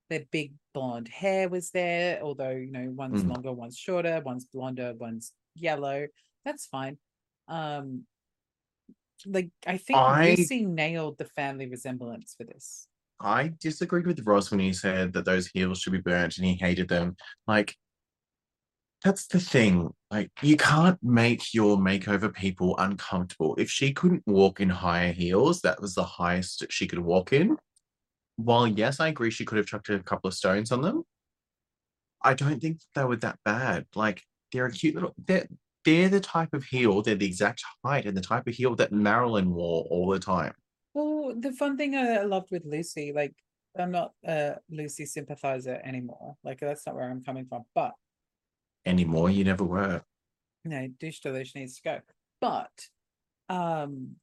[0.10, 3.30] Their big blonde hair was there, although, you know, one's Mhm.
[3.34, 6.08] longer, one's shorter, one's blonder, one's yellow.
[6.45, 6.97] That's fine.
[7.50, 8.08] Um,
[9.26, 12.88] like, I think I- Loosey nailed the family resemblance for this.
[13.20, 16.54] I disagreed with Ross when he said that those heels should be burnt and he
[16.54, 17.16] hated them.
[17.48, 17.76] Like,
[19.04, 19.94] that's the thing.
[20.12, 23.56] Like, you can't make your makeover people uncomfortable.
[23.58, 27.58] If she couldn't walk in higher heels, that was the highest she could walk in.
[28.38, 31.04] While, yes, I agree she could have chucked a couple of stones on them,
[32.22, 33.86] I don't think they were that bad.
[33.96, 35.14] Like, they're a cute little.
[35.26, 35.48] They're,
[35.86, 38.92] they're the type of heel, they're the exact height and the type of heel that
[38.92, 40.54] Marilyn wore all the time.
[41.36, 43.34] The fun thing I loved with Loosey, like,
[43.78, 46.36] I'm not a Loosey sympathizer anymore.
[46.44, 47.63] Like, that's not where I'm coming from.
[47.76, 47.94] But
[48.86, 50.04] Anymore, you never were.
[50.63, 52.00] no, douche delusion needs to go.
[52.42, 52.88] But
[53.50, 54.16] um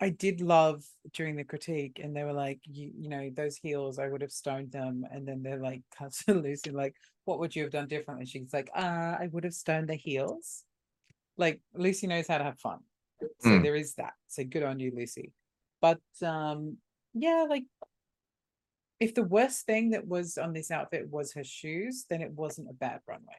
[0.00, 3.98] I did love during the critique, and they were like, you, you know, those heels,
[3.98, 5.06] I would have stoned them.
[5.10, 8.26] And then they're like, cut to Loosey, like, what would you have done differently?
[8.26, 10.64] She's like, uh, I would have stoned the heels.
[11.38, 12.80] Like, Loosey knows how to have fun.
[13.40, 13.62] So Mm.
[13.62, 14.12] there is that.
[14.26, 15.32] So good on you, Lucy.
[15.80, 16.78] But um,
[17.14, 17.64] yeah, like,
[18.98, 22.70] if the worst thing that was on this outfit was her shoes, then it wasn't
[22.70, 23.34] a bad runway.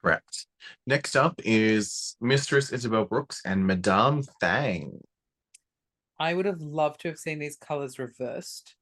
[0.00, 0.46] Correct.
[0.86, 5.00] Next up is Mistress Isabelle Brooks and Madame Thang.
[6.20, 8.74] I would have loved to have seen these colors reversed.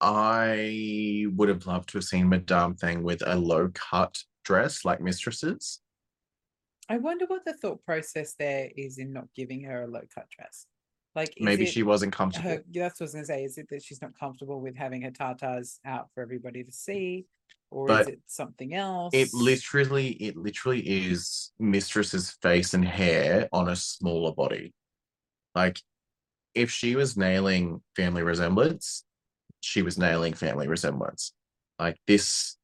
[0.00, 5.00] I would have loved to have seen Madame Thang with a low cut dress like
[5.00, 5.80] Mistresses.
[6.88, 10.28] I wonder what the thought process there is in not giving her a low cut
[10.30, 10.66] dress.
[11.14, 12.50] Like, is Maybe she wasn't comfortable.
[12.50, 13.44] her, that's what I was gonna say.
[13.44, 17.26] Is it that she's not comfortable with having her tartars out for everybody to see?
[17.70, 19.12] or But is it something else?
[19.14, 24.72] It literally, it literally is Mistress's face and hair on a smaller body.
[25.54, 25.80] Like,
[26.54, 29.04] if she was nailing family resemblance,
[29.60, 31.32] she was nailing family resemblance.
[31.78, 32.55] Like this,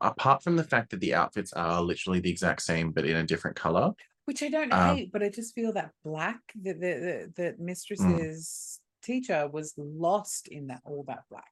[0.00, 3.24] apart from the fact that the outfits are literally the exact same but in a
[3.24, 3.92] different color.
[4.24, 7.58] which I don't um, hate, but I just feel that black that the that, that
[7.58, 7.64] Mm.
[7.66, 11.50] mistress's teacher was lost in that all that black.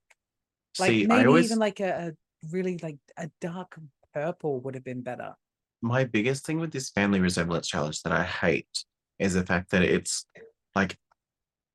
[0.78, 3.78] Like See, maybe I always even like a, a really like a dark
[4.14, 5.34] purple would have been better.
[5.82, 8.84] my biggest thing with this family resemblance challenge that I hate
[9.18, 10.26] is the fact that it's
[10.74, 10.96] like,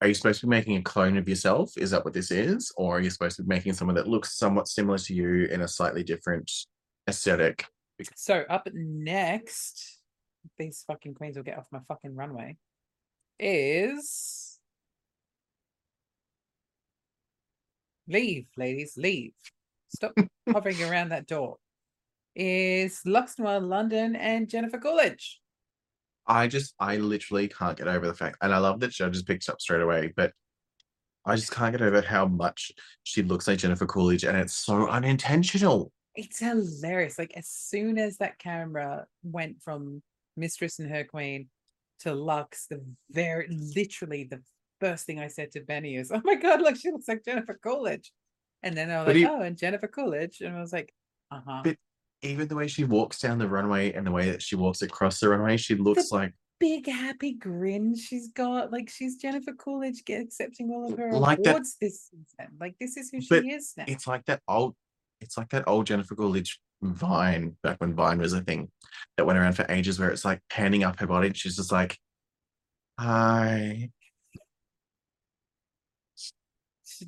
[0.01, 1.77] are you supposed to be making a clone of yourself?
[1.77, 2.71] Is that what this is?
[2.77, 5.61] Or are you supposed to be making someone that looks somewhat similar to you in
[5.61, 6.51] a slightly different
[7.09, 7.65] aesthetic?
[8.15, 10.01] So up next,
[10.57, 12.57] these fucking queens will get off my fucking runway.
[13.39, 14.59] Is
[18.07, 19.33] leave, ladies, leave.
[19.89, 20.13] Stop
[20.51, 21.57] hovering around that door.
[22.35, 25.39] Is Luxx Noir London and Jennifer Coolidge.
[26.27, 29.47] I just, I literally can't get over the fact, and I love that judges picked
[29.49, 30.31] up straight away, but
[31.25, 32.71] I just can't get over how much
[33.03, 35.91] she looks like Jennifer Coolidge, and it's so unintentional.
[36.15, 37.19] It's hilarious.
[37.19, 40.01] Like as soon as that camera went from
[40.37, 41.49] Mistress and her queen
[41.99, 44.41] to Luxx, the very literally the
[44.79, 47.59] first thing I said to Benny is, "Oh my god, look, she looks like Jennifer
[47.61, 48.11] Coolidge."
[48.63, 50.93] And then I was But like, he- "Oh, and Jennifer Coolidge," and I was like,
[51.31, 51.77] "Uh huh." But-
[52.21, 55.19] Even the way she walks down the runway and the way that she walks across
[55.19, 60.71] the runway, she looks like Big happy grin she's got, like she's Jennifer Coolidge accepting
[60.71, 62.55] all of her Like that- awards this season.
[62.59, 63.83] Like this is who she is now.
[63.87, 64.73] it's like that old
[65.19, 68.69] it's like that old Jennifer Coolidge Vine back when Vine was a thing
[69.17, 71.71] that went around for ages where it's like panning up her body and she's just
[71.73, 71.97] like
[72.97, 73.89] hi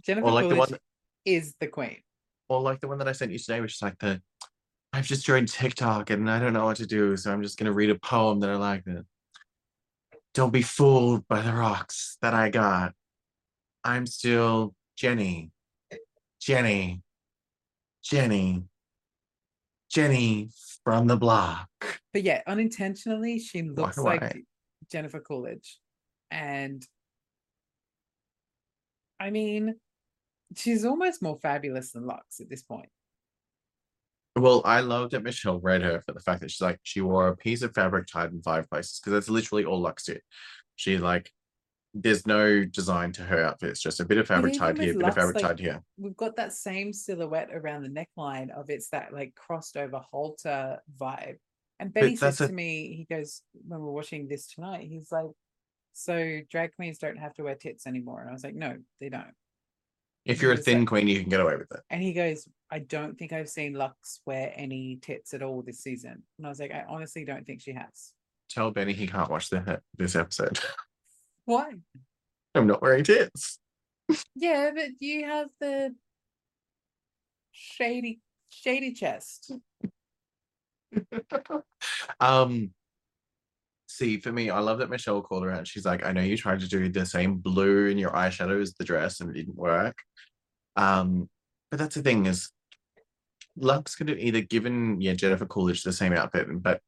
[0.02, 0.80] Jennifer like the Coolidge one
[1.26, 1.98] is the queen.
[2.50, 4.22] or like the one that I sent you today which is like the
[4.98, 7.72] I've just joined TikTok and I don't know what to do so I'm just gonna
[7.72, 9.06] read a poem that I like that
[10.34, 12.94] don't be fooled by the rocks that I got
[13.84, 15.52] I'm still Jenny
[16.42, 17.02] Jenny
[18.04, 18.64] Jenny
[19.92, 20.50] Jenny
[20.84, 21.70] from the block
[22.12, 24.44] But yeah, unintentionally, she looks like.
[24.92, 25.78] Jennifer Coolidge.
[26.32, 26.86] And
[29.20, 29.76] I mean,
[30.56, 32.90] she's almost more fabulous than Luxx at this point.
[34.38, 37.30] Well, I love that Michelle read her for the fact that she's like she wore
[37.30, 40.22] a piece of fabric tied in five places because that's literally all Luxx did.
[40.76, 41.32] She like
[41.94, 43.70] there's no design to her outfit.
[43.70, 45.84] It's just a bit of fabric tied here, with bit of fabric like, tied here.
[45.98, 50.80] We've got that same silhouette around the neckline of it's that like crossed over halter
[51.00, 51.38] vibe.
[51.80, 55.12] And Benny said that's to a- me, he goes, when we're watching this tonight, he's
[55.12, 55.30] like,
[55.94, 58.22] So drag queens don't have to wear tits anymore.
[58.22, 59.34] And I was like, No, they don't.
[60.28, 61.80] If you're a thin queen, you can get away with it.
[61.90, 65.80] And he goes, I don't think I've seen Luxx wear any tits at all this
[65.80, 66.22] season.
[66.38, 68.12] And I was like, I honestly don't think she has.
[68.50, 70.60] Tell Benny he can't watch the, this episode.
[71.46, 71.76] Why?
[72.54, 73.60] I'm not wearing tits.
[74.36, 75.94] Yeah, but you have the
[77.52, 79.52] shady, shady chest.
[82.22, 82.72] um
[83.88, 85.68] see for me, I love that Michelle called her out.
[85.68, 88.74] She's like, I know you tried to do the same blue in your eyeshadow as
[88.74, 89.98] the dress and it didn't work.
[90.76, 91.30] Um,
[91.72, 92.52] but that's the thing is
[93.60, 96.82] Luxx could have either given yeah Jennifer Coolidge the same outfit, but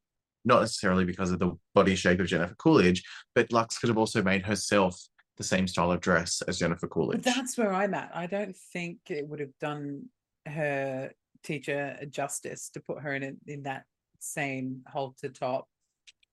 [0.44, 3.02] not necessarily because of the body shape of Jennifer Coolidge,
[3.34, 4.98] but Luxx could have also made herself
[5.36, 7.22] the same style of dress as Jennifer Coolidge.
[7.22, 8.10] That's where I'm at.
[8.14, 10.06] I don't think it would have done
[10.46, 11.10] her
[11.42, 13.84] teacher justice to put her in a, in that
[14.18, 15.66] same halter top,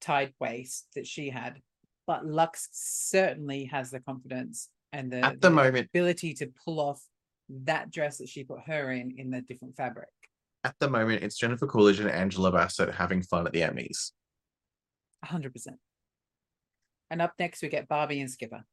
[0.01, 1.61] tied waist that she had.
[2.05, 7.01] But Luxx certainly has the confidence and the, At the moment, ability to pull off
[7.49, 10.09] that dress that she put her in in the different fabric.
[10.63, 14.11] at the moment, it's Jennifer Coolidge and Angela Bassett having fun at the Emmys.
[15.23, 15.77] hundred percent.
[17.09, 18.63] And up next we get Barbie and Skipper.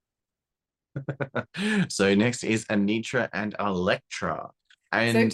[1.89, 4.51] so next is Anetra and Electra.
[4.93, 5.33] And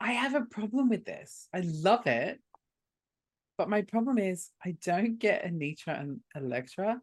[0.00, 1.48] I have a problem with this.
[1.54, 2.40] I love it.
[3.56, 7.00] But my problem is I don't get Anetra and Electra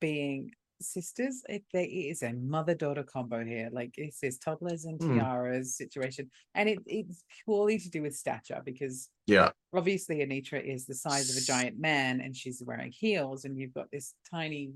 [0.00, 0.50] being
[0.80, 1.42] sisters.
[1.48, 3.70] It, they, it is a mother-daughter combo here.
[3.72, 5.18] Like it's this toddlers and Hmm.
[5.18, 6.30] tiaras situation.
[6.54, 11.30] And it, it's purely to do with stature because yeah, obviously Anetra is the size
[11.30, 14.72] of a giant man and she's wearing heels and you've got this tiny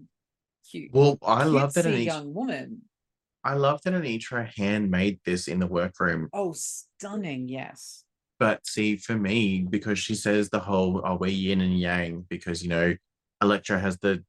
[0.69, 2.83] cute well, I love that Anetra, young woman.
[3.45, 6.29] I love that Anetra handmade this in the workroom.
[6.33, 8.05] Oh, stunning, yes.
[8.39, 12.63] But see, for me, because she says the whole "are we yin and yang?" Because
[12.63, 12.95] you know,
[13.43, 14.25] Electra has the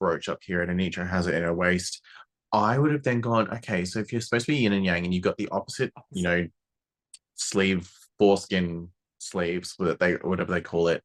[0.00, 2.00] brooch up here and Anetra has it in her waist.
[2.52, 5.04] I would have then gone, okay, so if you're supposed to be yin and yang
[5.04, 6.46] and you've got the opposite, you know,
[7.34, 8.88] sleeve foreskin
[9.18, 11.02] sleeves, that they whatever they call it.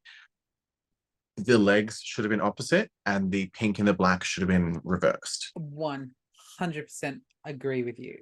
[1.37, 4.81] The legs should have been opposite, and the pink and the black should have been
[4.83, 5.51] reversed.
[5.53, 6.11] One
[6.57, 8.17] hundred percent agree with you.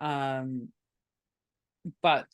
[0.00, 0.68] Um,
[2.02, 2.28] but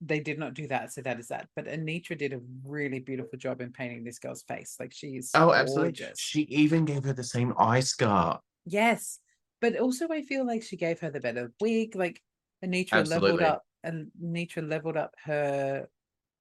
[0.00, 1.48] they did not do that, so that is that.
[1.54, 4.76] But Anetra did a really beautiful job in painting this girl's face.
[4.80, 5.92] Like she's Oh, absolutely.
[5.92, 6.18] gorgeous.
[6.18, 8.40] She even gave her the same eye scar.
[8.64, 9.20] Yes,
[9.60, 11.94] but also I feel like she gave her the better wig.
[11.96, 12.22] Like
[12.64, 15.88] Anetra leveled up, and Anetra leveled up her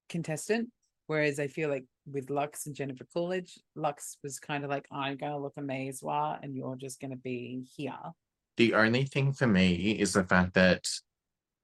[0.07, 0.69] contestant.
[1.07, 5.17] Whereas I feel like with Luxx and Jennifer Coolidge, Luxx was kind of like, I'm
[5.17, 7.97] gonna look amazing, and you're just gonna be here.
[8.57, 10.87] The only thing for me is the fact that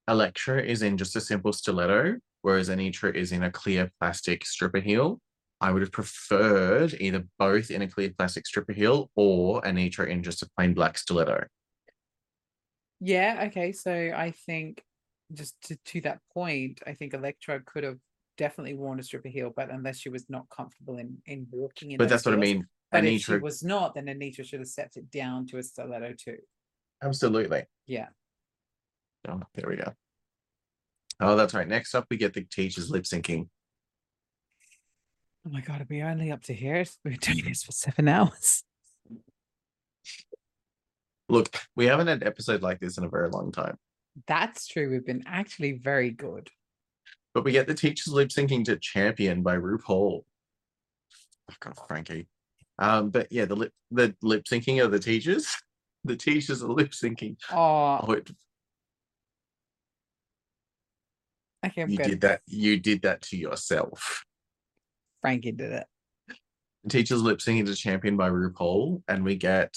[0.07, 4.79] Electra is in just a simple stiletto, whereas Anetra is in a clear plastic stripper
[4.79, 5.19] heel.
[5.61, 10.21] I would have preferred either both in a clear plastic stripper heel or Anetra in
[10.21, 11.45] just a plain black stiletto.
[12.99, 13.71] Yeah, okay.
[13.71, 14.83] So I think
[15.33, 17.97] just to, to that point, I think Electra could have
[18.37, 21.97] definitely worn a stripper heel, but unless she was not comfortable in in walking in
[21.97, 22.67] But that's what I mean.
[22.91, 26.13] But if she was not, then Anetra should have stepped it down to a stiletto
[26.13, 26.37] too.
[27.01, 27.63] absolutely.
[27.87, 28.07] Yeah.
[29.27, 29.93] Oh, there we go.
[31.19, 31.67] Oh, that's right.
[31.67, 33.47] Next up, we get the teachers lip syncing.
[35.47, 36.83] Oh my god, are we only up to here?
[37.05, 38.63] We're doing this for seven hours.
[41.29, 43.77] Look, we haven't had an episode like this in a very long time,
[44.27, 44.91] That's true.
[44.91, 46.49] We've been actually very good.
[47.33, 50.23] but we get the teachers lip syncing to Champion by RuPaul.
[51.49, 52.27] Fuck off, Frankie.
[52.77, 55.47] Um, but yeah, the lip the lip syncing of the teachers,
[56.03, 57.37] the teachers are lip syncing.
[57.51, 58.29] Oh, Oh, it,
[61.65, 62.07] okay, I'm you good.
[62.07, 62.41] did that.
[62.47, 64.25] You did that to yourself.
[65.21, 65.85] Frankie did it.
[66.87, 69.75] Teachers lip syncing to Champion by RuPaul, and we get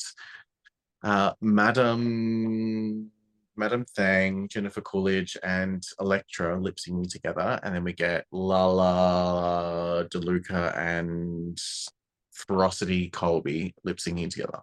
[1.03, 3.11] uh Madam
[3.57, 10.77] Madam Thang, Jennifer Coolidge, and Electra lip syncing together, and then we get Lala DeLuca
[10.77, 11.59] and
[12.33, 14.61] Ferocity Colby lip syncing together.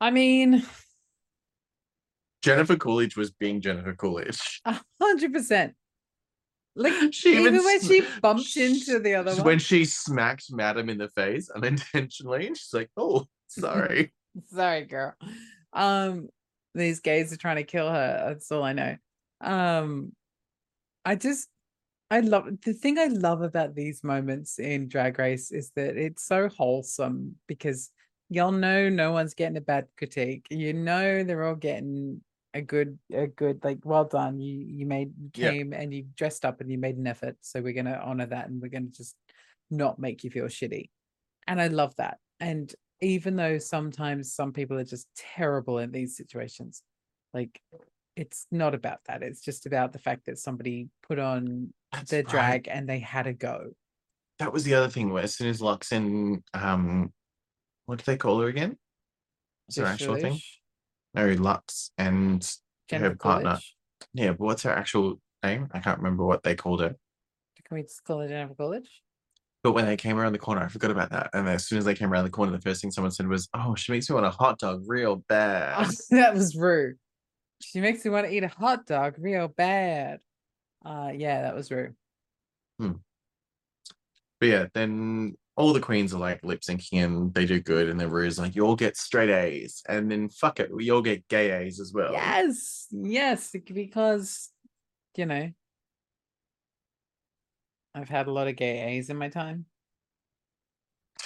[0.00, 0.64] I mean,
[2.46, 4.60] Jennifer Coolidge was being Jennifer Coolidge.
[4.64, 5.74] a hundred percent.
[6.76, 9.44] Like She even, even when she bumped into the other one.
[9.44, 14.12] When she smacked Madam in the face unintentionally, and she's like, "Oh, sorry."
[14.52, 15.14] Sorry, girl.
[15.72, 16.28] Um,
[16.74, 18.24] these gays are trying to kill her.
[18.28, 18.96] That's all I know.
[19.40, 20.12] Um,
[21.04, 21.48] I just,
[22.10, 26.24] I love the thing I love about these moments in Drag Race is that it's
[26.24, 27.90] so wholesome because
[28.28, 30.46] y'all know no one's getting a bad critique.
[30.50, 32.20] You know they're all getting
[32.56, 34.40] a good, a good like, well done.
[34.40, 35.50] You you made you Yeah.
[35.50, 37.36] came and you dressed up and you made an effort.
[37.42, 39.14] So we're gonna honor that and we're gonna just
[39.70, 40.90] not make you feel shitty.
[41.46, 42.18] And I love that.
[42.40, 46.82] And even though sometimes some people are just terrible in these situations,
[47.34, 47.60] like
[48.16, 49.22] it's not about that.
[49.22, 52.30] It's just about the fact that somebody put on That's their right.
[52.32, 53.72] drag and they had a go.
[54.38, 55.10] That was the other thing.
[55.10, 57.12] Where as soon as Luxx and um,
[57.84, 58.78] what do they call her again?
[59.66, 60.40] What's her actual thing?
[61.16, 62.48] No, Luxx and
[62.88, 63.50] Jennifer partner.
[63.50, 63.76] Coolidge.
[64.12, 65.68] yeah, but what's her actual name?
[65.72, 66.94] I can't remember what they called her.
[67.66, 69.02] Can we just call her Jennifer Coolidge?
[69.64, 71.30] But when they came around the corner, I forgot about that.
[71.32, 73.48] And as soon as they came around the corner, the first thing someone said was,
[73.52, 76.98] "Oh, she makes me want a hot dog real bad." that was rude.
[77.60, 80.20] She makes me want to eat a hot dog real bad.
[80.84, 81.96] Uh yeah, that was rude.
[82.78, 82.92] Hmm.
[84.38, 87.98] But yeah, then all the queens are like lip syncing and they do good, and
[87.98, 91.26] then Rue's like, "You all get straight A's," and then fuck it, we all get
[91.28, 92.12] gay A's as well.
[92.12, 94.50] Yes, yes, because
[95.16, 95.50] you know
[97.94, 99.64] I've had a lot of gay A's in my time.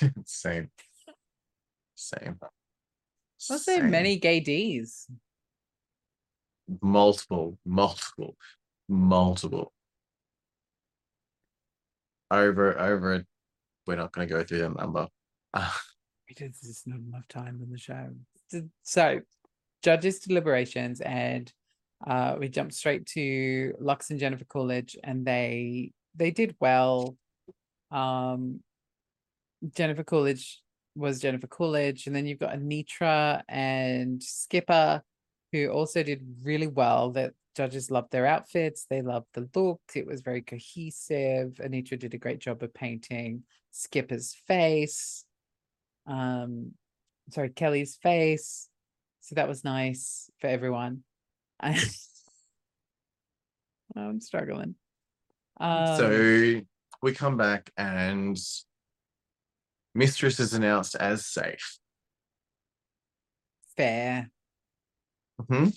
[0.25, 0.71] Same.
[1.97, 2.39] Same.
[3.51, 5.07] I'll say many gay D's.
[6.81, 8.37] multiple, multiple,
[8.89, 9.73] multiple.
[12.31, 13.25] Over, over.
[13.91, 15.09] We're not going to go through that number.
[15.53, 15.73] Uh,
[16.29, 18.11] Because there's not enough time in the show.
[18.85, 19.21] So,
[19.83, 21.53] judges' deliberations, and
[22.07, 27.17] uh, we jumped straight to Luxx and Jennifer Coolidge, and they they did well.
[27.91, 28.61] Um,
[29.75, 30.63] Jennifer Coolidge
[30.95, 35.03] was Jennifer Coolidge, and then you've got Anetra and Skipper,
[35.51, 37.11] who also did really well.
[37.11, 39.81] That judges loved their outfits, they loved the look.
[39.95, 41.55] It was very cohesive.
[41.63, 43.43] Anetra did a great job of painting
[43.73, 45.25] Skipper's face
[46.07, 46.73] um
[47.31, 48.69] sorry kelly's face
[49.21, 51.03] so that was nice for everyone
[51.61, 51.79] I-
[53.97, 54.77] i'm struggling
[55.61, 56.61] um so
[57.03, 58.39] we come back and
[59.93, 61.79] Mistress is announced as safe.
[63.77, 64.31] fair
[65.41, 65.77] Mhm.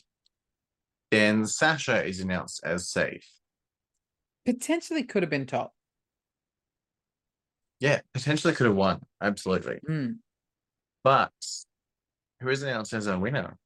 [1.14, 3.28] Then Sasha is announced as safe.
[4.48, 5.72] Potentially could have been top.
[7.80, 9.02] Yeah, potentially could have won.
[9.22, 9.80] Absolutely.
[9.88, 10.16] Mm.
[11.04, 11.32] But
[12.40, 13.60] who is announced as a winner?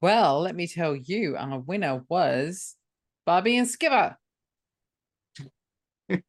[0.00, 2.76] Well, let me tell you, our winner was
[3.26, 4.16] Barbie and Skipper.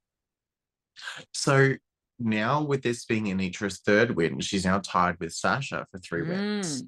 [1.31, 1.75] So
[2.17, 6.81] now with this being Anetra's third win, she's now tied with Sasha for three wins,
[6.81, 6.87] Mm.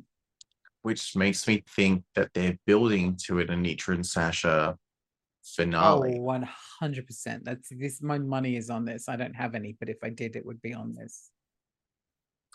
[0.85, 6.19] Which makes me think that they're building to an Anetra and Sasha Oh, finale.
[6.19, 7.43] 100%.
[7.43, 8.03] That's this.
[8.03, 9.09] My money is on this.
[9.09, 11.31] I don't have any, but if I did, it would be on this.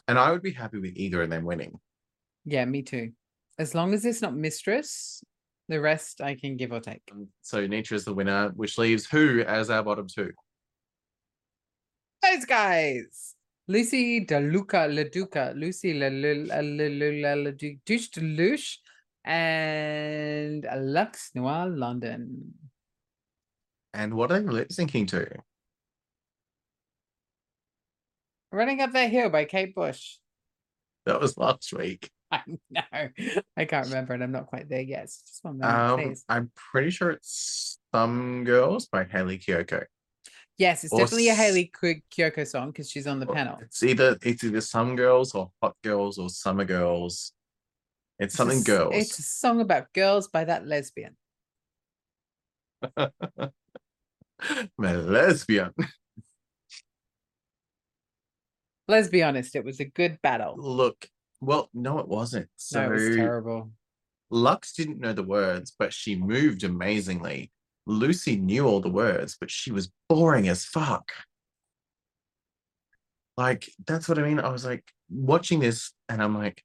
[0.07, 1.81] And I would be happy with either of them winning.
[2.45, 3.11] Yeah, me too.
[3.59, 5.25] As long as it's not Mistress,
[5.69, 7.03] the rest I can give or take.
[7.11, 10.31] Um, so Anetra is the winner, which leaves who as our bottom two?
[12.23, 13.35] Those guys.
[13.71, 16.11] Loosey DeLuca Leduca, Loosey La
[17.87, 18.79] Douche Deluche,
[19.25, 22.53] and Luxx Noir London.
[23.95, 25.29] And what are they lip syncing to?
[28.51, 30.17] Running Up That Hill by Kate Bush.
[31.07, 32.11] That was last week.
[32.33, 33.09] I know.
[33.57, 35.05] I can't remember, and I'm not quite there yet.
[35.05, 36.25] Just one moment, Um, please.
[36.29, 39.85] I'm pretty sure it's Some Girls by Hayley Kiyoko.
[40.61, 43.57] Yes, it's or definitely a Hayley Ki- Kiyoko song because she's on the panel.
[43.63, 47.33] It's either it's either Some Girls or Hot Girls or Summer Girls.
[48.19, 48.95] It's It's something s- girls.
[48.95, 51.17] It's a song about girls by that lesbian.
[52.99, 53.11] I'm
[54.79, 55.73] lesbian.
[58.87, 60.57] Let's be honest, it was a good battle.
[60.59, 61.09] Look,
[61.41, 62.51] well, no, it wasn't.
[62.57, 63.71] So No, it was terrible.
[64.31, 67.51] Luxx didn't know the words, but she moved amazingly.
[67.91, 71.11] Loosey knew all the words, but she was boring as fuck.
[73.37, 74.39] Like, that's what I mean.
[74.39, 76.63] I was like watching this and I'm like,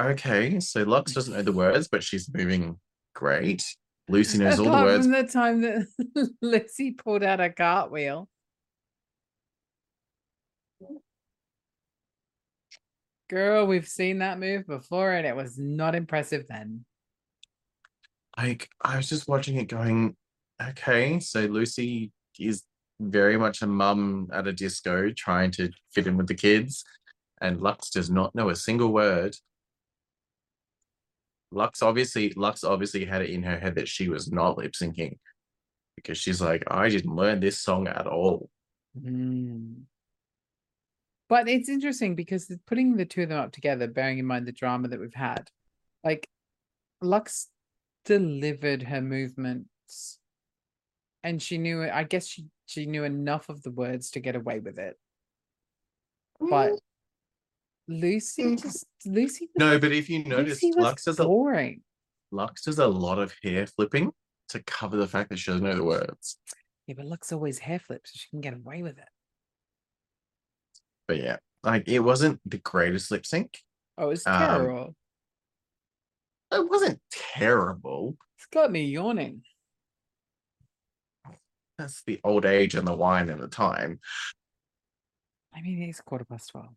[0.00, 2.78] okay, so Luxx doesn't know the words, but she's moving
[3.14, 3.64] great.
[4.10, 5.06] Loosey knows all the Apart words.
[5.06, 5.86] from the time that
[6.44, 8.28] Loosey pulled out a cartwheel.
[13.28, 16.84] Girl, we've seen that move before and it was not impressive then.
[18.36, 20.16] Like, I was just watching it going,
[20.68, 22.64] okay, so Loosey is
[23.00, 26.84] very much a mum at a disco trying to fit in with the kids,
[27.40, 29.36] and Luxx does not know a single word.
[31.52, 35.18] Luxx obviously, Luxx obviously had it in her head that she was not lip syncing
[35.96, 38.48] because she's like, I didn't learn this song at all.
[38.98, 39.82] Mm.
[41.28, 44.52] But it's interesting because putting the two of them up together, bearing in mind the
[44.52, 45.48] drama that we've had,
[46.04, 46.28] like
[47.02, 47.46] Luxx
[48.04, 50.19] delivered her movements
[51.22, 51.90] and she knew it.
[51.92, 54.96] I guess she she knew enough of the words to get away with it.
[56.38, 56.72] But
[57.88, 58.62] Loosey Mm.
[58.62, 61.82] just Loosey was, no, but if you notice, Loosey was Luxx does a boring.
[62.32, 64.12] Luxx does a lot of hair flipping
[64.48, 66.38] to cover the fact that she doesn't know the words.
[66.86, 69.08] Yeah, but Luxx always hair flips, so she can get away with it.
[71.08, 73.58] But yeah, like it wasn't the greatest lip sync.
[73.98, 74.96] Oh, it's Um, terrible.
[76.52, 78.16] It wasn't terrible.
[78.38, 79.42] It's got me yawning.
[81.80, 84.00] That's the old age and the wine and the time.
[85.54, 86.68] I mean, it's quarter past twelve.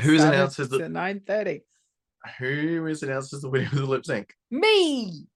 [0.00, 1.60] Who's announced as the nine thirty?
[2.38, 4.32] who is announced as the winner of the lip sync?
[4.50, 5.26] Me.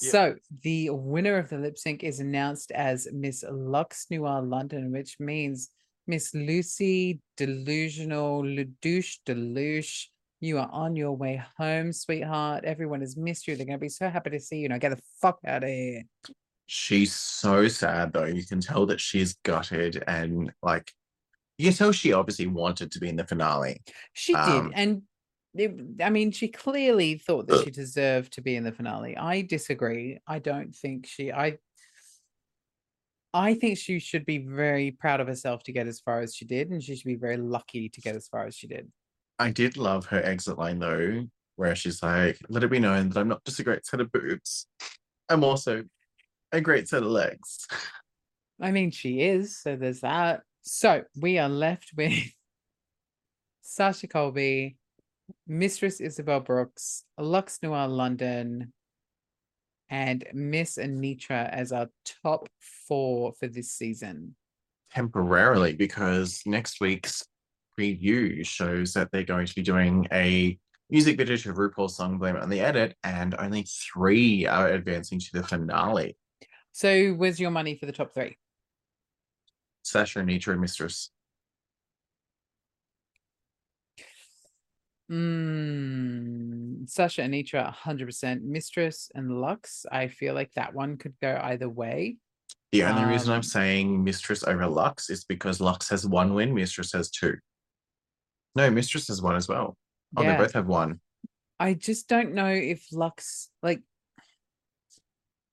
[0.00, 0.10] Yeah.
[0.10, 5.20] So the winner of the lip sync is announced as Miss Luxx Noir London, which
[5.20, 5.70] means
[6.08, 10.08] Miss Loosey Delusional Ledouche Deluche.
[10.40, 12.64] You are on your way home, sweetheart.
[12.64, 13.56] Everyone has missed you.
[13.56, 14.68] They're going to be so happy to see you.
[14.68, 16.04] Now get the fuck out of here.
[16.66, 18.24] She's so sad though.
[18.26, 20.92] You can tell that she's gutted and like
[21.56, 23.82] you can tell she obviously wanted to be in the finale.
[24.12, 25.02] She Um, did, and
[25.54, 29.16] it, I mean, she clearly thought that she deserved to be in the finale.
[29.16, 30.18] I disagree.
[30.26, 31.32] I don't think she.
[31.32, 31.58] I.
[33.34, 36.44] I think she should be very proud of herself to get as far as she
[36.44, 38.90] did, and she should be very lucky to get as far as she did.
[39.38, 41.26] I did love her exit line though,
[41.56, 44.10] where she's like, let it be known that I'm not just a great set of
[44.12, 44.66] boobs.
[45.28, 45.84] I'm also
[46.52, 47.66] a great set of legs.
[48.60, 50.42] I mean, she is, so there's that.
[50.62, 52.12] So we are left with
[53.62, 54.76] Sasha Colby,
[55.46, 58.72] Mistress Isabelle Brooks, Luxx Noir London,
[59.90, 61.88] and Miss Anetra as our
[62.24, 62.48] top
[62.88, 64.34] four for this season.
[64.90, 67.24] temporarily because next week's
[67.78, 70.58] preview shows that they're going to be doing a
[70.90, 75.32] music video to RuPaul's song Blame on the Edit, and only three are advancing to
[75.32, 76.16] the finale.
[76.72, 78.36] So where's your money for the top three?
[79.82, 81.10] Sasha, Anetra, and Mistress.
[85.10, 88.42] Mm, Sasha and Anetra, 100%.
[88.42, 92.16] Mistress and Luxx, I feel like that one could go either way.
[92.72, 96.54] The only reason Um, I'm saying Mistress over Luxx is because Luxx has one win,
[96.54, 97.38] Mistress has two.
[98.58, 99.76] No, Mistress has one as well.
[100.16, 100.32] Oh, Yeah.
[100.36, 101.00] they both have one.
[101.60, 103.82] I just don't know if Luxx like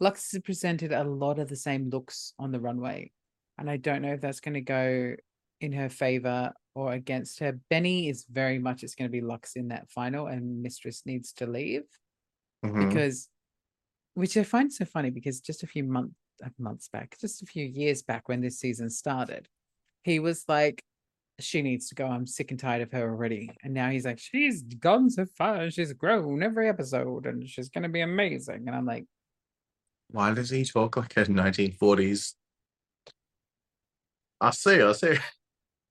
[0.01, 3.11] Luxx has presented a lot of the same looks on the runway,
[3.59, 5.15] and I don't know if that's going to go
[5.61, 7.59] in her favor or against her.
[7.69, 11.31] Benny is very much it's going to be Luxx in that final, and Mistress needs
[11.33, 11.83] to leave
[12.65, 12.87] Mhm.
[12.89, 13.29] because,
[14.15, 16.15] which I find so funny because just a few months
[16.57, 19.47] months back, just a few years back when this season started,
[20.03, 20.83] he was like,
[21.39, 22.05] she needs to go.
[22.07, 23.51] I'm sick and tired of her already.
[23.63, 25.69] And now he's like, she's gone so far.
[25.69, 28.63] She's grown every episode and she's going to be amazing.
[28.67, 29.05] And I'm like,
[30.09, 32.33] Why does he talk like a 1940s?
[34.39, 35.17] I see, I see.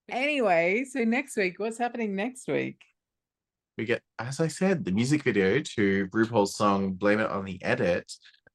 [0.09, 2.81] anyway, so next week, what's happening next week?
[3.77, 7.61] We get, as I said, the music video to RuPaul's song Blame It on the
[7.63, 8.11] Edit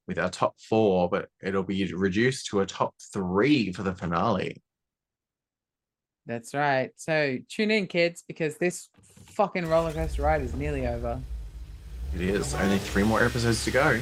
[0.08, 4.62] with our top four, but it'll be reduced to a top three for the finale.
[6.30, 6.92] That's right.
[6.94, 8.88] So tune in, kids, because this
[9.26, 11.20] fucking roller coaster ride is nearly over.
[12.14, 13.98] It is only three more episodes to go.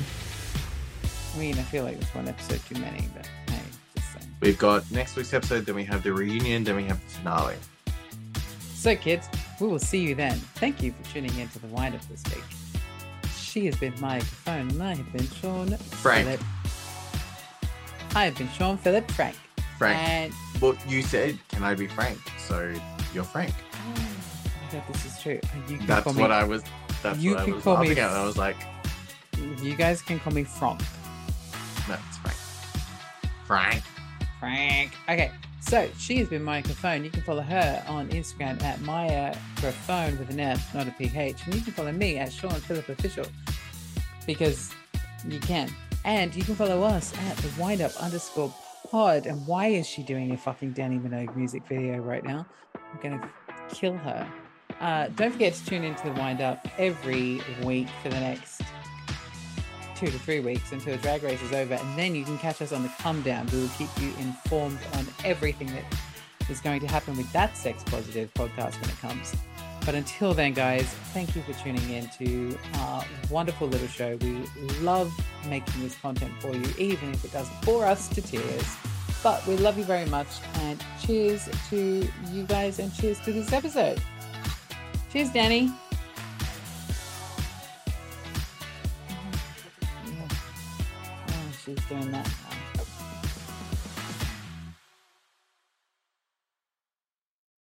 [1.35, 3.63] I mean, I feel like it's one episode too many, but hey,
[3.97, 4.27] just saying.
[4.41, 7.55] We've got next week's episode, then we have the reunion, then we have the finale.
[8.75, 9.27] So, kids,
[9.59, 10.37] we will see you then.
[10.57, 12.45] Thank you for tuning in to the wind up this week.
[13.39, 16.27] She has been Mike Phone, and I have been Sean Frank.
[16.27, 16.41] Phillip.
[18.15, 19.37] I have been Sean Philip Frank.
[19.79, 22.19] Frank, And well, you said, can I be Frank?
[22.39, 22.73] So
[23.15, 23.55] you're Frank.
[23.75, 23.95] oh,
[24.73, 25.41] my this is true.
[25.69, 26.63] You can That's what me, I was.
[27.03, 27.99] That's you what I can was call me at.
[27.99, 28.57] I was like,
[29.63, 30.81] You guys can call me Frank.
[31.89, 32.37] no, it's Frank.
[33.47, 33.83] Frank.
[34.41, 34.93] Frank.
[35.09, 35.31] Okay,
[35.61, 37.05] so she has been my Microphone.
[37.05, 41.45] You can follow her on Instagram at Maya Microphone with an F, not a PH.
[41.47, 43.27] And you can follow me at Sean Phillip Official
[44.27, 44.73] because
[45.27, 45.71] you can.
[46.05, 48.55] And you can follow us at the wind up underscore
[48.91, 49.27] pod.
[49.27, 52.47] And why is she doing a fucking Dannii Minogue music video right now?
[52.75, 53.31] I'm gonna
[53.71, 54.27] kill her.
[54.81, 58.63] Uh, don't forget to tune into the wind up every week for the next
[59.97, 62.71] two to three weeks until drag race is over and then you can catch us
[62.71, 65.83] on the come down we will keep you informed on everything that
[66.49, 69.35] is going to happen with that sex positive podcast when it comes
[69.89, 70.85] but until then guys
[71.15, 74.17] thank you for tuning in to our wonderful little show.
[74.17, 74.37] We
[74.83, 75.11] love
[75.49, 78.77] making this content for you even if it doesn't bore us to tears.
[79.23, 80.27] But we love you very much
[80.57, 83.99] and cheers to you guys and cheers to this episode.
[85.11, 85.73] Cheers danny.
[91.27, 92.48] Oh, she's doing that.